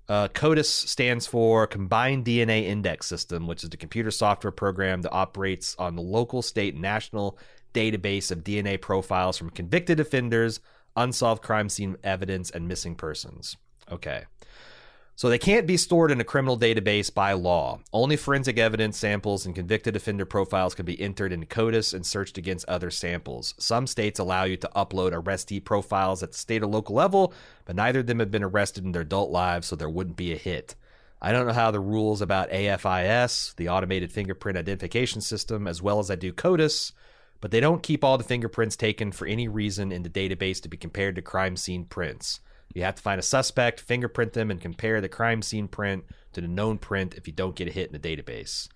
[0.08, 5.12] Uh, CODIS stands for Combined DNA Index System, which is the computer software program that
[5.12, 7.36] operates on the local, state, and national
[7.74, 10.60] database of DNA profiles from convicted offenders,
[10.96, 13.58] unsolved crime scene evidence, and missing persons.
[13.92, 14.24] Okay.
[15.20, 17.80] So they can't be stored in a criminal database by law.
[17.92, 22.38] Only forensic evidence samples and convicted offender profiles can be entered in CODIS and searched
[22.38, 23.52] against other samples.
[23.58, 27.34] Some states allow you to upload arrestee profiles at the state or local level,
[27.66, 30.32] but neither of them have been arrested in their adult lives, so there wouldn't be
[30.32, 30.74] a hit.
[31.20, 35.98] I don't know how the rules about AFIS, the automated fingerprint identification system, as well
[35.98, 36.92] as I do CODIS,
[37.42, 40.70] but they don't keep all the fingerprints taken for any reason in the database to
[40.70, 42.40] be compared to crime scene prints.
[42.74, 46.40] You have to find a suspect, fingerprint them, and compare the crime scene print to
[46.40, 48.68] the known print if you don't get a hit in the database.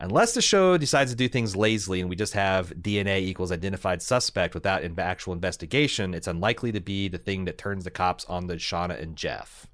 [0.00, 4.00] Unless the show decides to do things lazily and we just have DNA equals identified
[4.00, 8.24] suspect without an actual investigation, it's unlikely to be the thing that turns the cops
[8.24, 9.66] on the Shauna and Jeff.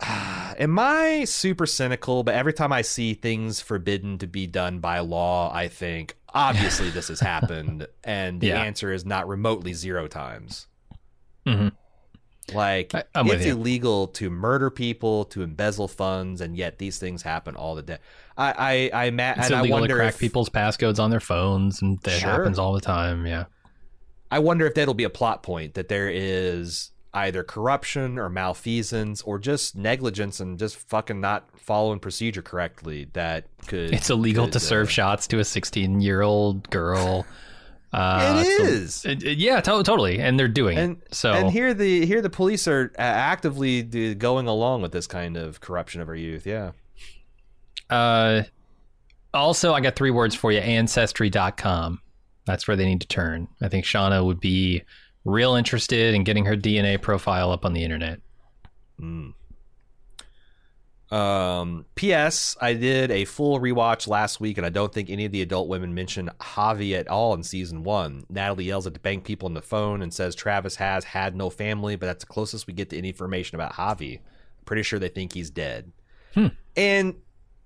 [0.00, 2.22] Am I super cynical?
[2.24, 6.90] But every time I see things forbidden to be done by law, I think obviously
[6.90, 8.62] this has happened, and the Yeah.
[8.62, 10.66] answer is not remotely zero times.
[11.46, 11.68] Hmm
[12.52, 13.52] Like I- it's you.
[13.52, 17.98] illegal to murder people, to embezzle funds, and yet these things happen all the day.
[18.36, 21.10] I I I ma- It's and I illegal to wonder crack if, people's passcodes on
[21.10, 22.30] their phones, and that Sure.
[22.30, 23.26] happens all the time.
[23.26, 23.44] Yeah.
[24.30, 29.20] I wonder if that'll be a plot point that there is either corruption or malfeasance
[29.22, 34.54] or just negligence and just fucking not following procedure correctly that could It's illegal could,
[34.54, 37.26] to serve uh, shots to a 16 year old girl.
[37.92, 41.14] Uh, It so- it- it- yeah, to- totally, and they're doing and it.
[41.14, 43.82] So and here the here the police are uh, actively
[44.14, 46.46] going along with this kind of corruption of our youth.
[46.46, 46.72] Yeah.
[47.90, 48.44] Uh,
[49.34, 52.00] also, I got three words for you Ancestry.com.
[52.46, 53.48] That's where they need to turn.
[53.60, 54.82] I think Shauna would be
[55.24, 58.20] real interested in getting her DNA profile up on the internet.
[59.00, 59.34] Mm.
[61.12, 62.56] Um, P.S.
[62.60, 65.68] I did a full rewatch last week, and I don't think any of the adult
[65.68, 68.24] women mention Javi at all in season one.
[68.30, 71.50] Natalie yells at the bank people on the phone and says Travis has had no
[71.50, 74.20] family, but that's the closest we get to any information about Javi.
[74.64, 75.92] Pretty sure they think he's dead.
[76.34, 76.46] Hmm.
[76.76, 77.16] And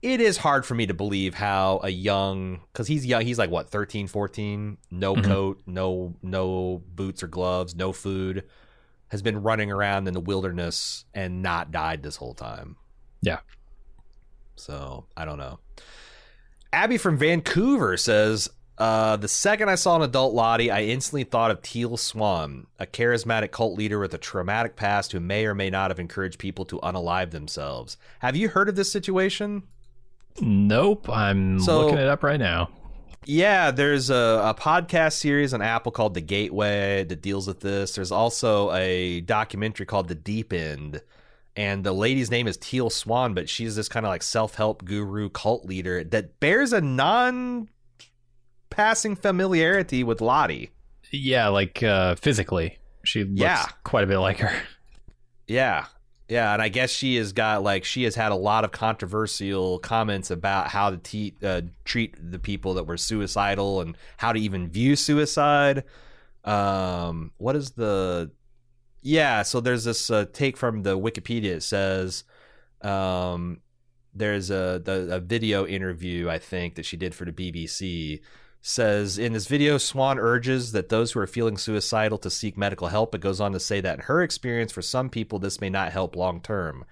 [0.02, 3.50] it is hard for me to believe how a young because he's young he's like
[3.50, 5.24] what 13 14 no Mhm.
[5.24, 8.44] coat no no boots or gloves no food
[9.08, 12.76] has been running around in the wilderness and not died this whole time
[13.22, 13.38] Yeah.
[14.56, 15.58] so i don't know
[16.72, 18.48] abby from vancouver says
[18.78, 22.84] uh, the second I saw an adult Lottie, I instantly thought of Teal Swan, a
[22.84, 26.66] charismatic cult leader with a traumatic past who may or may not have encouraged people
[26.66, 27.96] to unalive themselves.
[28.18, 29.62] Have you heard of this situation?
[30.42, 32.68] Nope, I'm So- looking it up right now.
[33.24, 37.94] Yeah, there's a, a podcast series on Apple called The Gateway that deals with this.
[37.94, 41.00] There's also a documentary called The Deep End.
[41.56, 44.84] And the lady's name is Teal Swan, but she's this kind of like self help
[44.84, 47.68] guru cult leader that bears a non
[48.70, 50.70] passing familiarity with Lottie.
[51.10, 53.64] Yeah, like uh, physically, she looks Yeah.
[53.84, 54.52] quite a bit like her.
[55.46, 55.86] Yeah.
[56.28, 59.78] Yeah, and I guess she has got like she has had a lot of controversial
[59.78, 64.40] comments about how to te- uh, treat the people that were suicidal and how to
[64.40, 65.84] even view suicide.
[66.44, 68.32] Um, what is the?
[69.06, 71.54] Yeah, so there's this uh, take from the Wikipedia.
[71.54, 72.24] It says,
[72.82, 73.60] um,
[74.12, 78.20] there's a the, a video interview I think that she did for the BBC.
[78.62, 82.88] Says in this video, Swan urges that those who are feeling suicidal to seek medical
[82.88, 83.14] help.
[83.14, 85.92] It goes on to say that in her experience, for some people, this may not
[85.92, 86.84] help long term.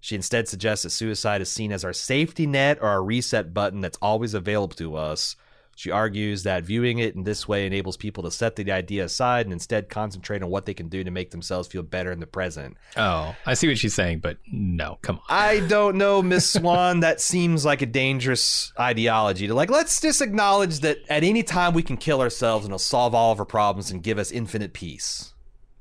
[0.00, 3.80] She instead suggests that suicide is seen as our safety net or our reset button
[3.80, 5.36] that's always available to us.
[5.80, 9.46] She argues that viewing it in this way enables people to set the idea aside
[9.46, 12.26] and instead concentrate on what they can do to make themselves feel better in the
[12.26, 12.76] present.
[12.98, 15.22] Oh, I see what she's saying, but no, come on.
[15.30, 17.00] I don't know, Miss Swan.
[17.00, 19.46] that seems like a dangerous ideology.
[19.46, 22.78] To like, let's just acknowledge that at any time we can kill ourselves and it'll
[22.78, 25.32] solve all of our problems and give us infinite peace.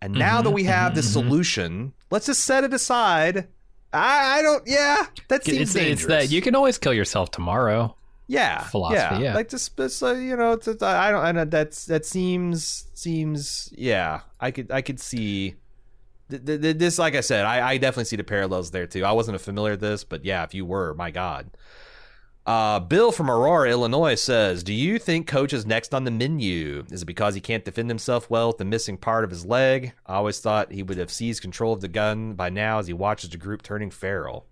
[0.02, 1.12] And now Mhm, that we have mhm, this mhm.
[1.14, 3.50] solution, let's just set it aside.
[3.92, 4.64] I, I don't.
[4.66, 6.00] Yeah, that seems It's, dangerous.
[6.04, 7.98] it's that you can always kill yourself tomorrow.
[8.30, 9.34] Yeah philosophy, yeah.
[9.36, 12.86] like just it's, uh, you know it's, it's, I don't I know that's that seems
[12.94, 15.56] seems yeah I could I could see
[16.30, 19.13] th- th- this like I said I, I definitely see the parallels there too I
[19.13, 21.50] wasn't familiar with this but yeah if you were my god
[22.46, 26.84] Uh, Bill from Aurora, Illinois says, "Do you think Coach is next on the menu?
[26.89, 29.94] Is it because he can't defend himself well with the missing part of his leg?
[30.08, 32.94] I always thought he would have seized control of the gun by now as he
[32.94, 34.48] watches the group turning feral."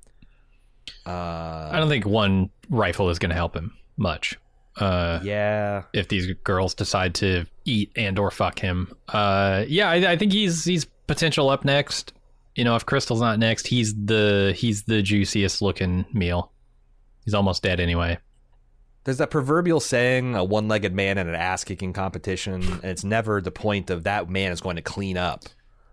[1.05, 4.37] Uh, I don't think one rifle is going to help him much.
[4.75, 10.11] Uh, yeah, if these girls decide to eat and or fuck him, uh, yeah, I,
[10.11, 12.13] I think he's he's potential up next.
[12.55, 16.51] You know, if Crystal's not next, he's the he's the juiciest looking meal.
[17.25, 18.19] He's almost dead anyway.
[19.03, 23.03] There's that proverbial saying, a one legged man in an ass kicking competition, and it's
[23.03, 25.45] never the point of that man is going to clean up.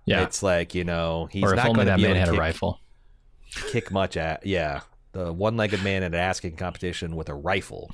[0.05, 0.25] Yeah.
[0.25, 2.29] It's like, you know, he's or if not only going to that be man had
[2.29, 2.81] kick, a rifle.
[3.71, 4.45] Kick much at.
[4.47, 4.81] Yeah.
[5.13, 7.91] The one legged man in an ass kicking competition with a rifle.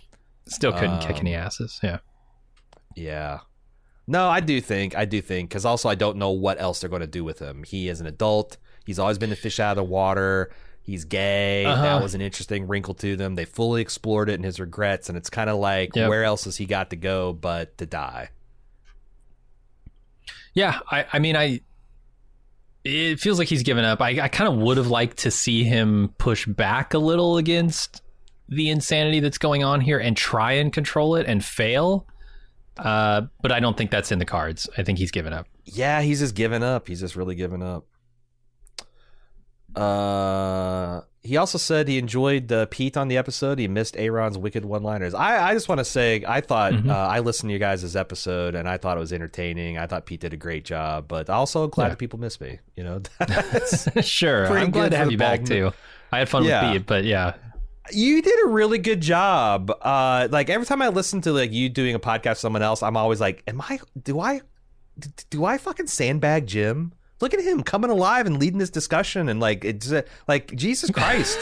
[0.46, 1.78] Still couldn't kick Um, any asses.
[1.82, 1.98] Yeah.
[2.96, 3.40] Yeah.
[4.06, 6.90] No, I do think, I do think, because also I don't know what else they're
[6.90, 7.62] going to do with him.
[7.62, 8.56] He is an adult.
[8.84, 10.50] He's always been a fish out of the water.
[10.82, 11.64] He's gay.
[11.66, 11.82] Uh-huh.
[11.82, 13.36] That was an interesting wrinkle to them.
[13.36, 16.08] They fully explored it in his regrets, and it's kind of like, Yep.
[16.08, 18.30] where else has he got to go but to die?
[20.54, 21.60] Yeah, I, I mean, I.
[22.84, 24.00] It feels like he's given up.
[24.00, 28.02] I, I kind of would have liked to see him push back a little against
[28.48, 32.06] the insanity that's going on here and try and control it and fail.
[32.78, 34.68] Uh, but I don't think that's in the cards.
[34.78, 35.46] I think he's given up.
[35.64, 36.88] Yeah, he's just given up.
[36.88, 37.84] He's just really given up.
[39.76, 43.58] Uh, he also said he enjoyed uh, Pete on the episode.
[43.58, 45.12] He missed Aaron's wicked one-liners.
[45.12, 46.88] I, I just want to say I thought Mhm.
[46.90, 49.76] uh, I listened to you guys' episode and I thought it was entertaining.
[49.76, 51.88] I thought Pete did a great job, but also glad Yeah.
[51.90, 52.58] that people miss me.
[52.76, 55.72] You know, That's- sure, I'm glad to have you back too.
[56.10, 56.62] I had fun Yeah.
[56.72, 57.34] with Pete, but yeah,
[57.92, 59.70] you did a really good job.
[59.82, 62.82] Uh, like every time I listen to like you doing a podcast with someone else,
[62.82, 63.78] I'm always like, am I?
[64.02, 64.40] Do I?
[65.30, 66.92] Do I fucking sandbag Jim?
[67.20, 70.90] Look at him coming alive and leading this discussion, and like it's uh, like Jesus
[70.94, 71.38] Christ,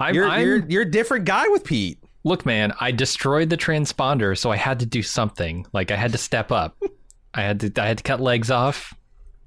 [0.00, 1.98] I'm, you're I'm you're you're a different guy with Pete.
[2.24, 5.66] look, man, I destroyed the transponder, so I had to do something.
[5.72, 6.76] Like I had to step up.
[7.34, 8.94] I had to I had to cut legs off.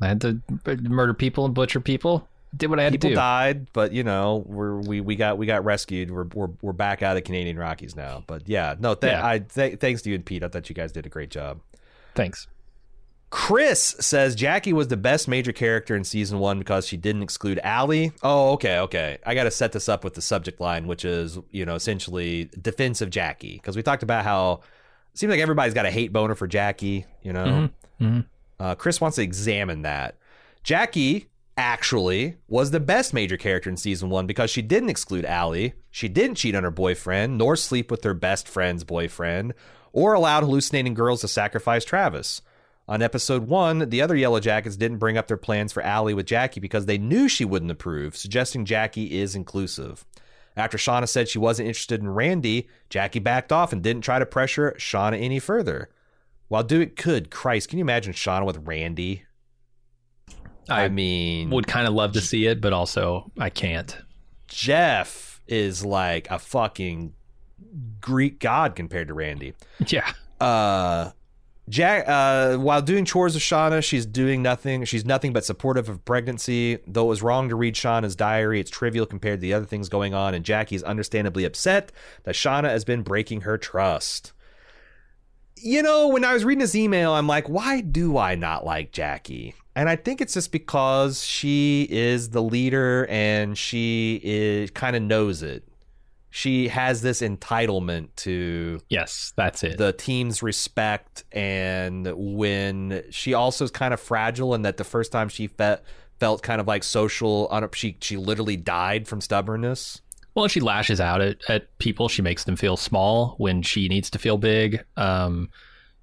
[0.01, 0.39] I had to
[0.83, 2.27] murder people and butcher people.
[2.55, 3.15] Did what I had People to do.
[3.15, 6.09] People died, but you know we're we we got we got rescued.
[6.09, 8.23] We're we're we're back out of Canadian Rockies now.
[8.25, 9.25] But yeah, no, th- Yeah.
[9.27, 10.43] I th- thanks to you and Pete.
[10.43, 11.59] I thought you guys did a great job.
[12.15, 12.47] Thanks.
[13.31, 17.59] Chris says Jackie was the best major character in season one because she didn't exclude
[17.63, 18.11] Allie.
[18.23, 19.19] Oh, okay, okay.
[19.25, 22.49] I got to set this up with the subject line, which is, you know, essentially
[22.59, 23.53] defense of Jackie.
[23.53, 24.61] Because we talked about how
[25.13, 27.69] it seems like everybody's got a hate boner for Jackie, you know?
[27.99, 28.25] Mhm, mhm.
[28.59, 30.15] Uh, Chris wants to examine that.
[30.63, 35.73] Jackie actually was the best major character in season one because she didn't exclude Allie.
[35.91, 39.53] She didn't cheat on her boyfriend, nor sleep with her best friend's boyfriend,
[39.93, 42.41] or allowed hallucinating girls to sacrifice Travis.
[42.89, 46.59] On episode one, the other Yellowjackets didn't bring up their plans for Allie with Jackie
[46.59, 50.05] because they knew she wouldn't approve, suggesting Jackie is inclusive.
[50.57, 54.25] After Shauna said she wasn't interested in Randy, Jackie backed off and didn't try to
[54.25, 55.91] pressure Shauna any further.
[56.47, 59.23] While doing, could, Christ, can you imagine Shauna with Randy?
[60.67, 63.95] I, I mean, Would kind of love to see it, but also I can't.
[64.47, 67.13] Jeff is like a fucking
[68.01, 69.53] Greek god compared to Randy.
[69.85, 70.11] Yeah.
[70.41, 71.11] Uh,
[71.69, 74.85] Jack, uh, while doing chores with Shauna, she's doing nothing.
[74.85, 76.79] She's nothing but supportive of pregnancy.
[76.87, 79.87] Though it was wrong to read Shauna's diary, it's trivial compared to the other things
[79.87, 80.33] going on.
[80.33, 81.91] And Jackie's understandably upset
[82.23, 84.33] that Shauna has been breaking her trust.
[85.57, 88.91] You know, when I was reading this email, I'm like, why do I not like
[88.91, 89.53] Jackie?
[89.75, 95.03] And I think it's just because she is the leader and she is kind of
[95.03, 95.67] knows it.
[96.31, 99.77] She has this entitlement to Yes, that's it.
[99.77, 105.11] the team's respect and when she also is kind of fragile and that the first
[105.11, 105.79] time she fe-
[106.19, 110.01] felt kind of like social she she literally died from stubbornness
[110.35, 112.07] well, she lashes out at, at people.
[112.07, 114.85] She makes them feel small when she needs to feel big.
[114.95, 115.49] Um,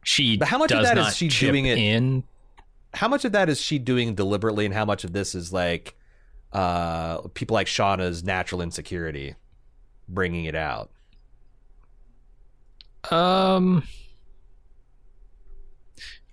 [0.03, 2.25] she But how much of that is she doing it- in?
[2.93, 5.95] how much of that is she doing deliberately and how much of this is like
[6.53, 9.37] uh people like Shauna's natural insecurity
[10.09, 10.91] bringing it out?
[13.11, 13.85] Um,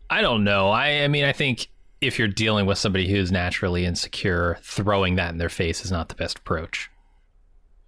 [0.10, 0.70] I don't know.
[0.70, 1.70] I, I mean, I think
[2.02, 6.10] if you're dealing with somebody who's naturally insecure, throwing that in their face is not
[6.10, 6.90] the best approach.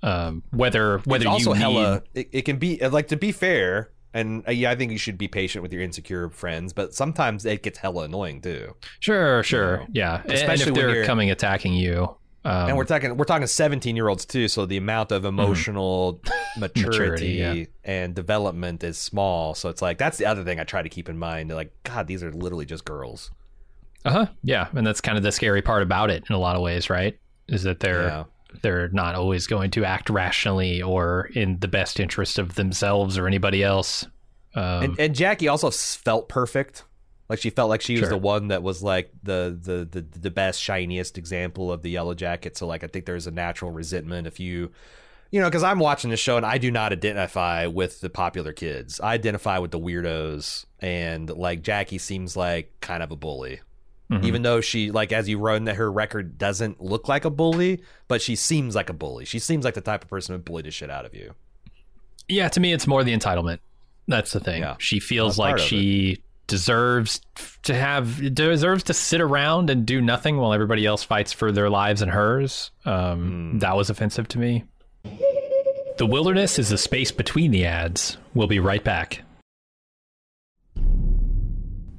[0.04, 3.32] Um, whether whether It's also you hella need, it, it can be like to be
[3.32, 6.94] fair and uh, yeah i think you should be patient with your insecure friends but
[6.94, 8.76] sometimes it gets hella annoying too.
[9.00, 12.16] Sure, sure, know, yeah, especially and if they're you're- coming attacking you,
[12.46, 16.22] um, and we're talking we're talking 17 year olds too so the amount of emotional
[16.58, 17.66] maturity, Maturity, yeah.
[17.84, 21.10] and development is small so it's like that's the other thing i try to keep
[21.10, 23.32] in mind like god these are literally just girls
[24.06, 26.56] uh huh, yeah, and that's kind of the scary part about it in a lot
[26.56, 27.18] of ways, right?
[27.48, 28.24] Is that they're yeah
[28.62, 33.28] They're not always going to act rationally or in the best interest of themselves or
[33.28, 34.06] anybody else.
[34.54, 36.84] Um, and, and Jackie also felt perfect.
[37.28, 40.30] Like she felt like she was the one that was like the, the the the
[40.30, 42.56] best shiniest example of the yellow jacket.
[42.56, 44.72] So like I think there's a natural resentment if you
[45.32, 48.54] you know because I'm watching the show and I do not identify with the popular
[48.54, 49.00] kids.
[49.00, 53.60] I identify with the weirdos and like Jackie seems like kind of a bully.
[54.12, 54.24] mhm.
[54.24, 57.82] Even though she like as you run that her record doesn't look like a bully,
[58.08, 59.26] but she seems like a bully.
[59.26, 61.34] She seems like the type of person who would bully the shit out of you.
[62.28, 63.60] Yeah, to me, it's more the entitlement.
[64.08, 64.62] That's the thing.
[64.62, 64.76] Yeah.
[64.78, 67.22] She feels That's like she deserves
[67.64, 71.70] to have deserves to sit around and do nothing while everybody else fights for their
[71.70, 72.72] lives and hers.
[72.86, 73.60] Um, Hmm.
[73.60, 74.64] That was offensive to me.
[75.98, 78.18] The wilderness is the space between the ads.
[78.34, 79.22] We'll be right back.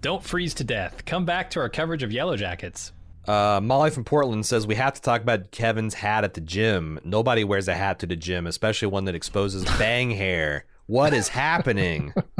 [0.00, 1.04] Don't freeze to death.
[1.04, 2.92] Come back to our coverage of Yellowjackets.
[3.26, 7.00] Uh, Molly from Portland says we have to talk about Kevin's hat at the gym.
[7.04, 10.64] Nobody wears a hat to the gym, especially one that exposes bang hair.
[10.86, 12.14] What is happening?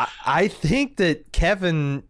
[0.00, 2.04] I, I think that Kevin,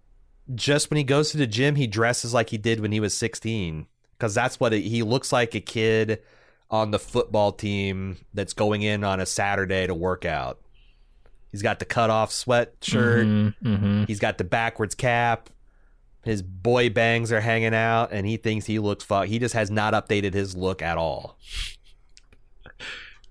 [0.55, 3.15] just when he goes to the gym, he dresses like he did when he was
[3.15, 6.23] 16, because that's what it, he looks like a kid
[6.71, 10.61] on the football team that's going in on a Saturday to work out.
[11.51, 13.55] He's got the cut off sweatshirt.
[13.63, 14.05] Mm-hmm.
[14.05, 15.51] He's got the backwards cap.
[16.23, 19.27] His boy bangs are hanging out, and he thinks he looks fuck.
[19.27, 21.39] He just has not updated his look at all.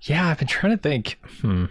[0.02, 1.18] Yeah, I've been trying to think.
[1.42, 1.66] Hmm.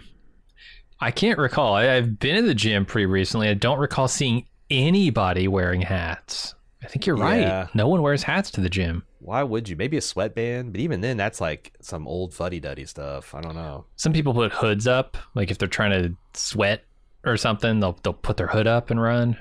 [1.01, 1.73] I can't recall.
[1.75, 3.47] I, I've been in the gym pretty recently.
[3.49, 6.55] I don't recall seeing anybody wearing hats.
[6.83, 7.23] I think you're Yeah.
[7.63, 7.75] right.
[7.75, 9.03] No one wears hats to the gym.
[9.19, 9.75] Why would you?
[9.75, 13.35] Maybe a sweatband, but even then, that's like some old fuddy duddy stuff.
[13.35, 13.85] I don't know.
[13.97, 16.83] Some people put hoods up, like if they're trying to sweat
[17.25, 19.37] or something, they'll they'll put their hood up and run.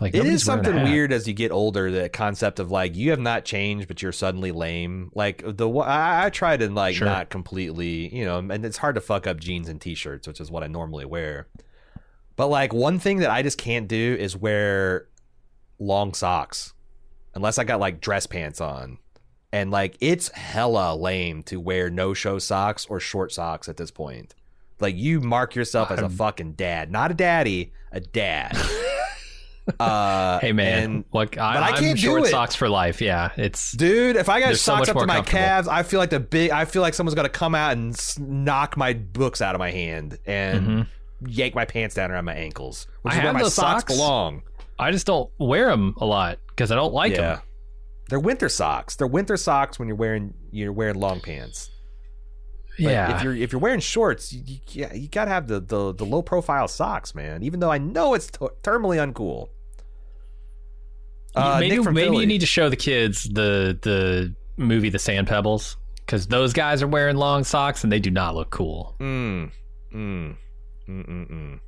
[0.00, 1.90] Like It is something weird as you get older.
[1.90, 5.10] The concept of like you have not changed, but you're suddenly lame.
[5.14, 7.06] Like the I, I try to like Sure.
[7.06, 10.50] not completely, you know, and it's hard to fuck up jeans and t-shirts, which is
[10.50, 11.46] what I normally wear.
[12.36, 15.08] But like one thing that I just can't do is wear
[15.78, 16.72] long socks,
[17.34, 18.98] unless I got like dress pants on.
[19.52, 23.90] And like it's hella lame to wear no show socks or short socks at this
[23.90, 24.34] point.
[24.80, 28.56] Like you mark yourself as a fucking dad, not a daddy, a dad.
[29.78, 32.30] uh, Hey man, and- look, I, but I I'm can't do short it.
[32.30, 33.00] socks for life.
[33.00, 36.00] Yeah, it's Dude, if I got They're so socks up to my calves, I feel
[36.00, 36.50] like the big.
[36.50, 40.18] I feel like someone's gonna come out and knock my books out of my hand
[40.26, 40.86] and Mhm.
[41.26, 43.84] yank my pants down around my ankles, which I is where my socks, socks.
[43.94, 44.42] belong.
[44.78, 47.40] I just don't wear them a lot because I don't like yeah, them.
[48.08, 48.96] they're winter socks.
[48.96, 51.70] They're winter socks when you're wearing you're wearing long pants.
[52.78, 55.60] But Yeah, if you're if you're wearing shorts, you, you, yeah, you gotta have the,
[55.60, 57.42] the the low profile socks, man.
[57.42, 59.48] Even though I know it's t- terminally uncool.
[61.34, 62.20] Uh, maybe maybe Philly.
[62.20, 66.82] you need to show the kids the the movie The Sand Pebbles because those guys
[66.82, 68.96] are wearing long socks and they do not look cool.
[69.00, 69.50] Mm.
[69.94, 70.36] Mm.
[70.88, 71.06] Mm.
[71.06, 71.60] Mm.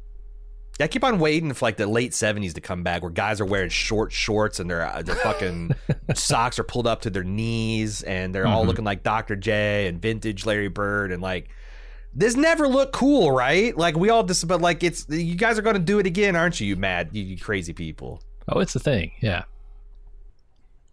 [0.79, 3.41] Yeah, I keep on waiting for like the late seventies to come back, where guys
[3.41, 5.71] are wearing short shorts and their uh, their fucking
[6.15, 8.69] socks are pulled up to their knees, and they're all Mhm.
[8.69, 9.37] looking like Dr.
[9.37, 11.49] J and vintage Larry Bird, and like
[12.13, 13.77] this never looked cool, right?
[13.77, 16.35] Like we all just, but like it's you guys are going to do it again,
[16.37, 16.67] aren't you?
[16.67, 18.23] You mad, you, you crazy people.
[18.49, 19.13] Oh, it's the thing.
[19.21, 19.45] Yeah.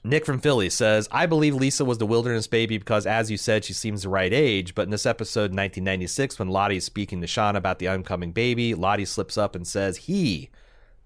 [0.03, 3.63] Nick from Philly says, I believe Lisa was the wilderness baby because, as you said,
[3.63, 4.73] she seems the right age.
[4.73, 8.73] But in this episode 1996, when Lottie is speaking to Sean about the oncoming baby,
[8.73, 10.49] Lottie slips up and says, he,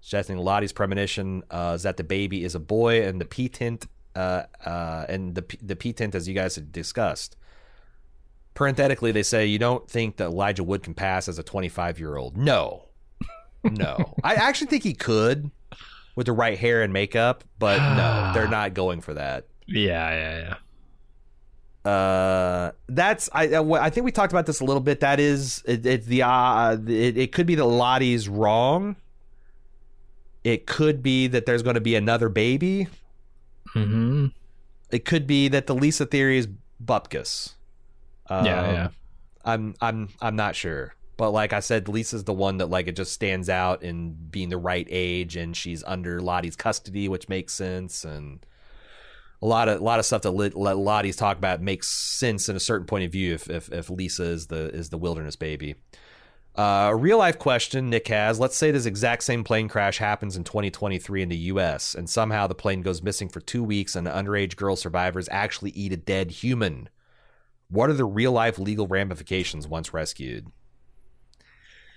[0.00, 3.86] suggesting Lottie's premonition uh, is that the baby is a boy and the P tint,
[4.14, 7.36] uh, uh, and the, the P tint, as you guys had discussed.
[8.54, 12.16] Parenthetically, they say, you don't think that Elijah Wood can pass as a 25 year
[12.16, 12.38] old.
[12.38, 12.88] No.
[13.62, 14.14] No.
[14.24, 15.50] I actually think he could
[16.16, 19.46] with the right hair and makeup, but no, they're not going for that.
[19.66, 20.38] Yeah, yeah,
[21.84, 21.90] yeah.
[21.90, 24.98] Uh, that's I uh, I think we talked about this a little bit.
[25.00, 28.96] That is it, it's the uh, it, it could be that Lottie's wrong.
[30.42, 32.88] It could be that there's going to be another baby.
[33.68, 34.26] hmm
[34.90, 36.48] It could be that the Lisa theory is
[36.84, 37.52] Bupkis.
[38.28, 38.88] Um, Yeah, yeah.
[39.44, 40.95] I'm I'm I'm not sure.
[41.16, 44.50] But like I said, Lisa's the one that like it just stands out in being
[44.50, 48.44] the right age and she's under Lottie's custody, which makes sense and
[49.42, 52.60] a lot of a lot of stuff that Lottie's talk about makes sense in a
[52.60, 55.76] certain point of view if if, if Lisa is the is the wilderness baby.
[56.56, 58.40] Uh, a real life question Nick has.
[58.40, 61.94] Let's say this exact same plane crash happens in 2023 in the U.S.
[61.94, 65.72] and somehow the plane goes missing for two weeks and the underage girl survivors actually
[65.72, 66.88] eat a dead human.
[67.68, 70.50] What are the real life legal ramifications once rescued?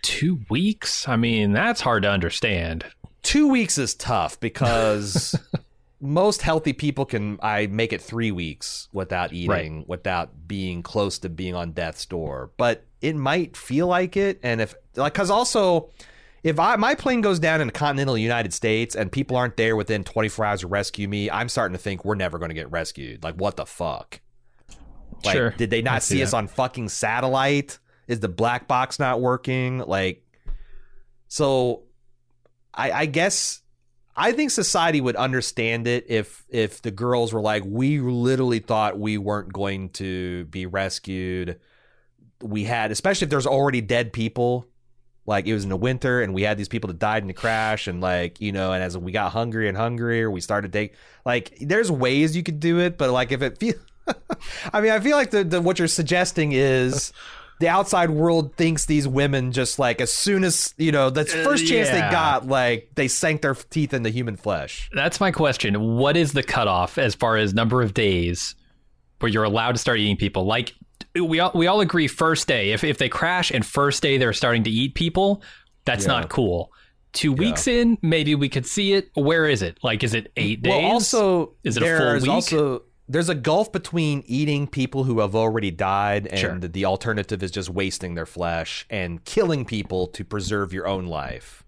[0.01, 1.07] Two weeks?
[1.07, 2.85] I mean, that's hard to understand.
[3.21, 5.35] Two weeks is tough because
[6.01, 11.29] most healthy people can I make it three weeks without eating, without being close to
[11.29, 12.51] being on death's door.
[12.57, 15.89] But it might feel like it, and if like, because also,
[16.43, 19.75] if I my plane goes down in the continental United States and people aren't there
[19.75, 22.71] within 24 hours to rescue me, I'm starting to think we're never going to get
[22.71, 23.23] rescued.
[23.23, 24.21] Like, what the fuck?
[25.25, 25.49] Like, Sure.
[25.51, 27.77] did they not see see us on fucking satellite?
[28.09, 29.77] Is the black box not working?
[29.77, 30.25] Like,
[31.27, 31.83] so
[32.73, 33.61] I, I guess
[34.15, 38.99] I think society would understand it if if the girls were like, we literally thought
[38.99, 41.59] we weren't going to be rescued.
[42.41, 44.65] We had, especially if there's already dead people.
[45.25, 47.33] Like it was in the winter, and we had these people that died in the
[47.33, 50.77] crash, and like you know, and as we got hungry and hungrier, we started to
[50.79, 50.95] take
[51.25, 53.75] like there's ways you could do it, but like if it feel,
[54.73, 57.13] I mean, I feel like the, the what you're suggesting is
[57.59, 61.43] the outside world thinks these women just like as soon as you know the uh,
[61.43, 62.07] first chance yeah.
[62.07, 64.89] they got, like they sank their teeth into human flesh.
[64.93, 65.97] That's my question.
[65.97, 68.55] What is the cutoff as far as number of days
[69.19, 70.45] where you're allowed to start eating people?
[70.45, 70.73] Like
[71.15, 72.71] we all we all agree first day.
[72.71, 75.41] If if they crash and first day they're starting to eat people,
[75.85, 76.13] that's Yeah.
[76.13, 76.71] not cool.
[77.11, 79.09] Two weeks in, maybe we could see it.
[79.15, 79.79] Where is it?
[79.81, 80.69] Like, is it eight days?
[80.69, 82.31] Well, also Is it a full there's week?
[82.31, 86.57] Also, there's a gulf between eating people who have already died, and Sure.
[86.59, 91.63] the alternative is just wasting their flesh and killing people to preserve your own life.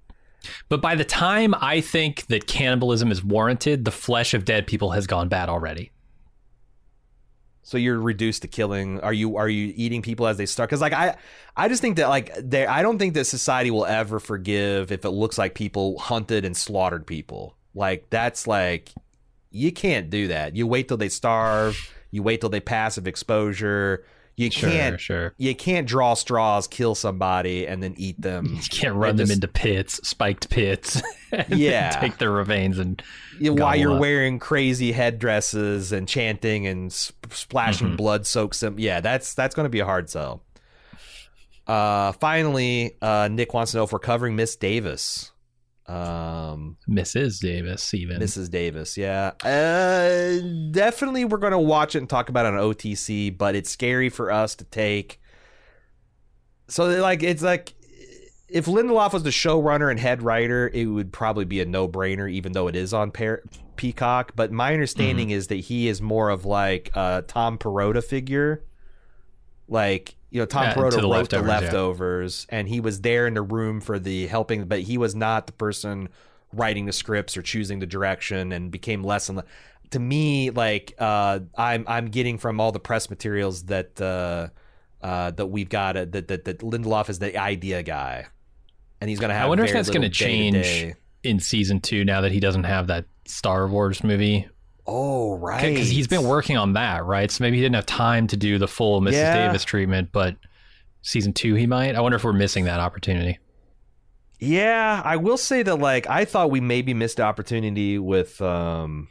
[0.70, 4.92] But by the time I think that cannibalism is warranted, the flesh of dead people
[4.92, 5.92] has gone bad already.
[7.64, 9.00] So you're reduced to killing.
[9.02, 10.70] Are you are you eating people as they start?
[10.70, 11.16] Because like I
[11.56, 15.06] I just think that like there I don't think that society will ever forgive if
[15.06, 17.56] it looks like people hunted and slaughtered people.
[17.76, 18.92] Like that's like
[19.52, 20.56] you can't do that.
[20.56, 21.78] You wait till they starve.
[22.12, 24.04] You wait till they passive exposure.
[24.38, 25.34] You Sure, can't sure.
[25.38, 28.46] you can't draw straws, kill somebody, and then eat them.
[28.56, 31.02] You can't run them just- into pits, spiked pits.
[31.50, 31.92] Yeah.
[31.92, 33.02] take their remains and
[33.40, 34.00] Yeah, while you're up.
[34.02, 37.98] wearing crazy headdresses and chanting and sp- splashing Mhm.
[37.98, 38.80] blood soaks them.
[38.80, 40.42] Yeah, that's that's going to be a hard sell.
[41.68, 45.31] Uh, finally, uh, Nick wants to know if we're covering Miss Davis.
[45.92, 47.40] Um, Mrs.
[47.42, 48.20] Davis even.
[48.20, 48.50] Mrs.
[48.50, 49.32] Davis, yeah.
[49.44, 50.40] Uh,
[50.72, 54.10] definitely, we're going to watch it and talk about it on OTC, but it's scary
[54.10, 55.20] for us to take.
[56.68, 57.74] So, like, it's like
[58.48, 62.32] if Lindelof was the showrunner and head writer, it would probably be a no brainer,
[62.32, 63.12] even though it is on
[63.76, 64.34] Peacock.
[64.36, 65.38] But my understanding Mm-hmm.
[65.38, 68.64] is that he is more of like a Tom Perrotta figure.
[69.68, 72.60] Like, you know, Tom Yeah, Perrotta to the wrote the Leftovers, yeah.
[72.60, 75.54] and he was there in the room for the helping, but he was not the
[75.54, 76.10] person
[76.54, 79.46] writing the scripts or choosing the direction, and became less and less.
[79.92, 84.48] To me, like uh, I'm I'm getting from all the press materials that uh,
[85.06, 88.28] uh, that we've got uh, that that that Lindelof is the idea guy,
[89.02, 89.46] and he's gonna have.
[89.46, 92.88] I wonder if that's going to change in season two now that he doesn't have
[92.88, 94.48] that Star Wars movie.
[94.94, 97.32] Oh right, Because he's been working on that, right?
[97.32, 99.14] So maybe he didn't have time to do the full Mrs.
[99.14, 99.48] Yeah.
[99.48, 100.36] Davis treatment, but
[101.02, 101.96] season two he might.
[101.96, 103.40] I wonder if we're missing that opportunity.
[104.38, 109.08] Yeah, I will say that like I thought we maybe missed the opportunity with um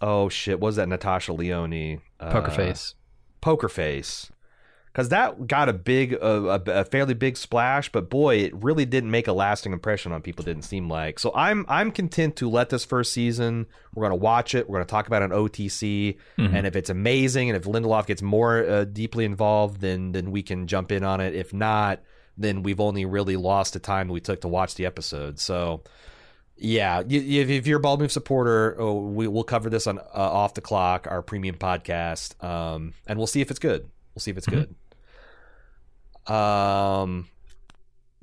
[0.00, 2.94] oh shit, what was that Natasha Lyonne Poker uh, Face.
[3.40, 4.30] Poker Face.
[4.96, 6.26] Cuz that got a big a,
[6.66, 10.22] a, a fairly big splash, but boy, it really didn't make a lasting impression on
[10.22, 11.18] people didn't seem like.
[11.18, 13.66] So I'm I'm content to let this first season.
[13.94, 14.68] We're going to watch it.
[14.68, 16.54] We're going to talk about an on OTC Mhm.
[16.54, 20.42] and if it's amazing and if Lindelof gets more uh, deeply involved then then we
[20.42, 21.34] can jump in on it.
[21.34, 22.00] If not,
[22.38, 25.38] then we've only really lost the time we took to watch the episode.
[25.38, 25.82] So,
[26.56, 30.54] yeah, if, you're a Bald Move supporter, oh, we, we'll cover this on uh, Off
[30.54, 33.88] the Clock, our premium podcast, um, and we'll see if it's good.
[34.14, 34.52] We'll see if it's Mhm.
[34.52, 34.74] good.
[36.26, 37.28] Um,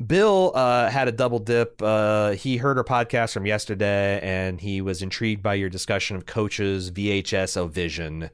[0.06, 1.82] Bill uh, had a double dip.
[1.82, 6.26] Uh, he heard our podcast from yesterday, and he was intrigued by your discussion of
[6.26, 8.30] coaches VHS of vision.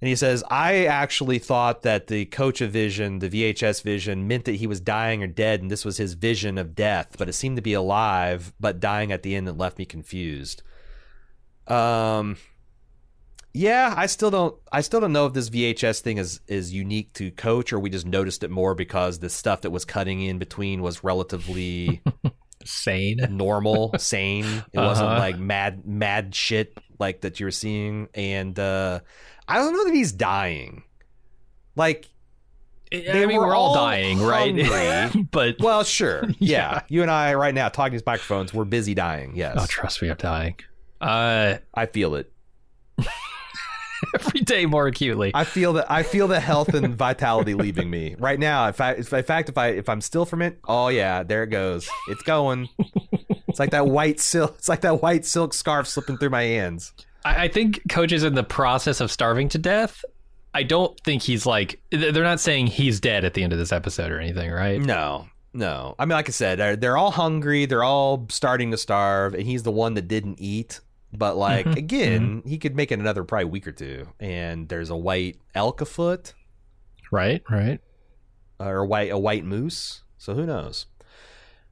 [0.00, 4.46] And he says, I actually thought that the coach of vision, the VHS vision, meant
[4.46, 7.34] that he was dying or dead, and this was his vision of death, but it
[7.34, 10.62] seemed to be alive, but dying at the end that left me confused.
[11.66, 12.38] Um,
[13.52, 14.54] yeah, I still don't.
[14.72, 17.90] I still don't know if this VHS thing is is unique to Coach, or we
[17.90, 22.02] just noticed it more because the stuff that was cutting in between was relatively
[22.64, 23.18] Sane.
[23.30, 24.44] normal, sane.
[24.72, 25.18] It wasn't Uh-huh.
[25.18, 28.08] like mad mad shit like that you're seeing.
[28.14, 29.00] And uh
[29.48, 30.84] I don't know that he's dying.
[31.74, 32.08] Like,
[32.92, 35.10] I They mean, were we're all all dying, right?
[35.30, 36.72] but well, sure, yeah.
[36.74, 36.82] Yeah.
[36.88, 39.32] You and I right now talking to these microphones, we're busy dying.
[39.34, 40.56] Yes, oh, trust me, I'm dying.
[41.00, 42.30] Uh, I feel it.
[44.14, 45.30] every day more acutely.
[45.34, 45.90] I feel that.
[45.90, 48.66] I feel the health and vitality leaving me right now.
[48.66, 51.42] In fact, if- in fact, if I if I'm still from it, oh yeah, there
[51.44, 51.88] it goes.
[52.08, 52.68] It's going.
[53.48, 54.54] It's like that white silk.
[54.58, 56.92] It's like that white silk scarf slipping through my hands.
[57.24, 60.04] I, I think Coach is in the process of starving to death.
[60.54, 63.72] I don't think he's like they're not saying he's dead at the end of this
[63.72, 64.80] episode or anything, right?
[64.80, 65.94] No, no.
[65.98, 67.66] I mean, like I said, they're, they're all hungry.
[67.66, 70.80] They're all starting to starve, and he's the one that didn't eat.
[71.12, 74.08] But like Mhm, again, he could make it another probably week or two.
[74.20, 76.34] And there's a white elk afoot,
[77.10, 77.80] Right, right.
[78.60, 80.02] or a white a white moose.
[80.18, 80.86] So who knows?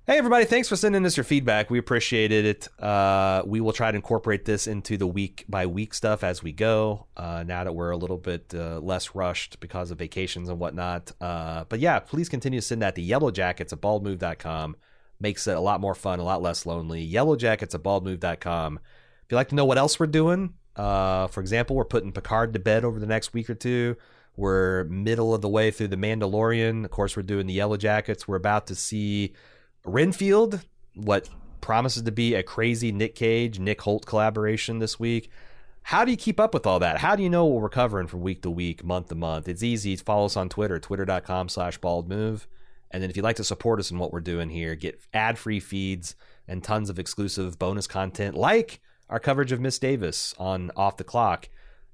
[0.06, 1.68] Hey everybody, thanks for sending us your feedback.
[1.68, 2.82] We appreciated it.
[2.82, 6.50] Uh, we will try to incorporate this into the week by week stuff as we
[6.50, 7.06] go.
[7.14, 11.12] Uh, now that we're a little bit uh, less rushed because of vacations and whatnot.
[11.20, 14.76] Uh, but yeah, please continue to send that to Yellowjackets at baldmove.com.
[15.20, 17.06] Makes it a lot more fun, a lot less lonely.
[17.06, 18.80] Yellowjackets at baldmove.com.
[19.28, 22.54] If you'd like to know what else we're doing, uh, for example, we're putting Picard
[22.54, 23.94] to bed over the next week or two.
[24.36, 26.86] We're middle of the way through The Mandalorian.
[26.86, 28.26] Of course, we're doing the Yellowjackets.
[28.26, 29.34] We're about to see
[29.84, 30.62] Renfield,
[30.94, 31.28] what
[31.60, 35.30] promises to be a crazy Nick Cage, Nick Hoult collaboration this week.
[35.82, 36.96] How do you keep up with all that?
[36.96, 39.46] How do you know what we're covering from week to week, month to month?
[39.46, 39.94] It's easy.
[39.96, 42.46] Follow us on Twitter, twitter.com slash baldmove.
[42.90, 45.60] And then if you'd like to support us in what we're doing here, get ad-free
[45.60, 46.14] feeds
[46.46, 51.04] and tons of exclusive bonus content like our coverage of Miss Davis on Off the
[51.04, 51.48] Clock.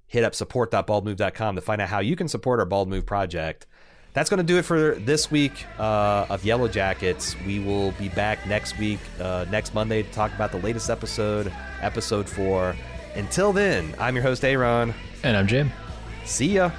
[0.06, 3.66] Hit up support.baldmove.com to find out how you can support our Bald Move project.
[4.12, 7.44] That's going to do it for this week uh, of Yellowjackets.
[7.44, 11.52] We will be back next week, uh, next Monday, to talk about the latest episode,
[11.80, 12.76] episode four.
[13.16, 14.94] Until then, I'm your host, Aaron.
[15.24, 15.72] And I'm Jim.
[16.24, 16.70] See ya.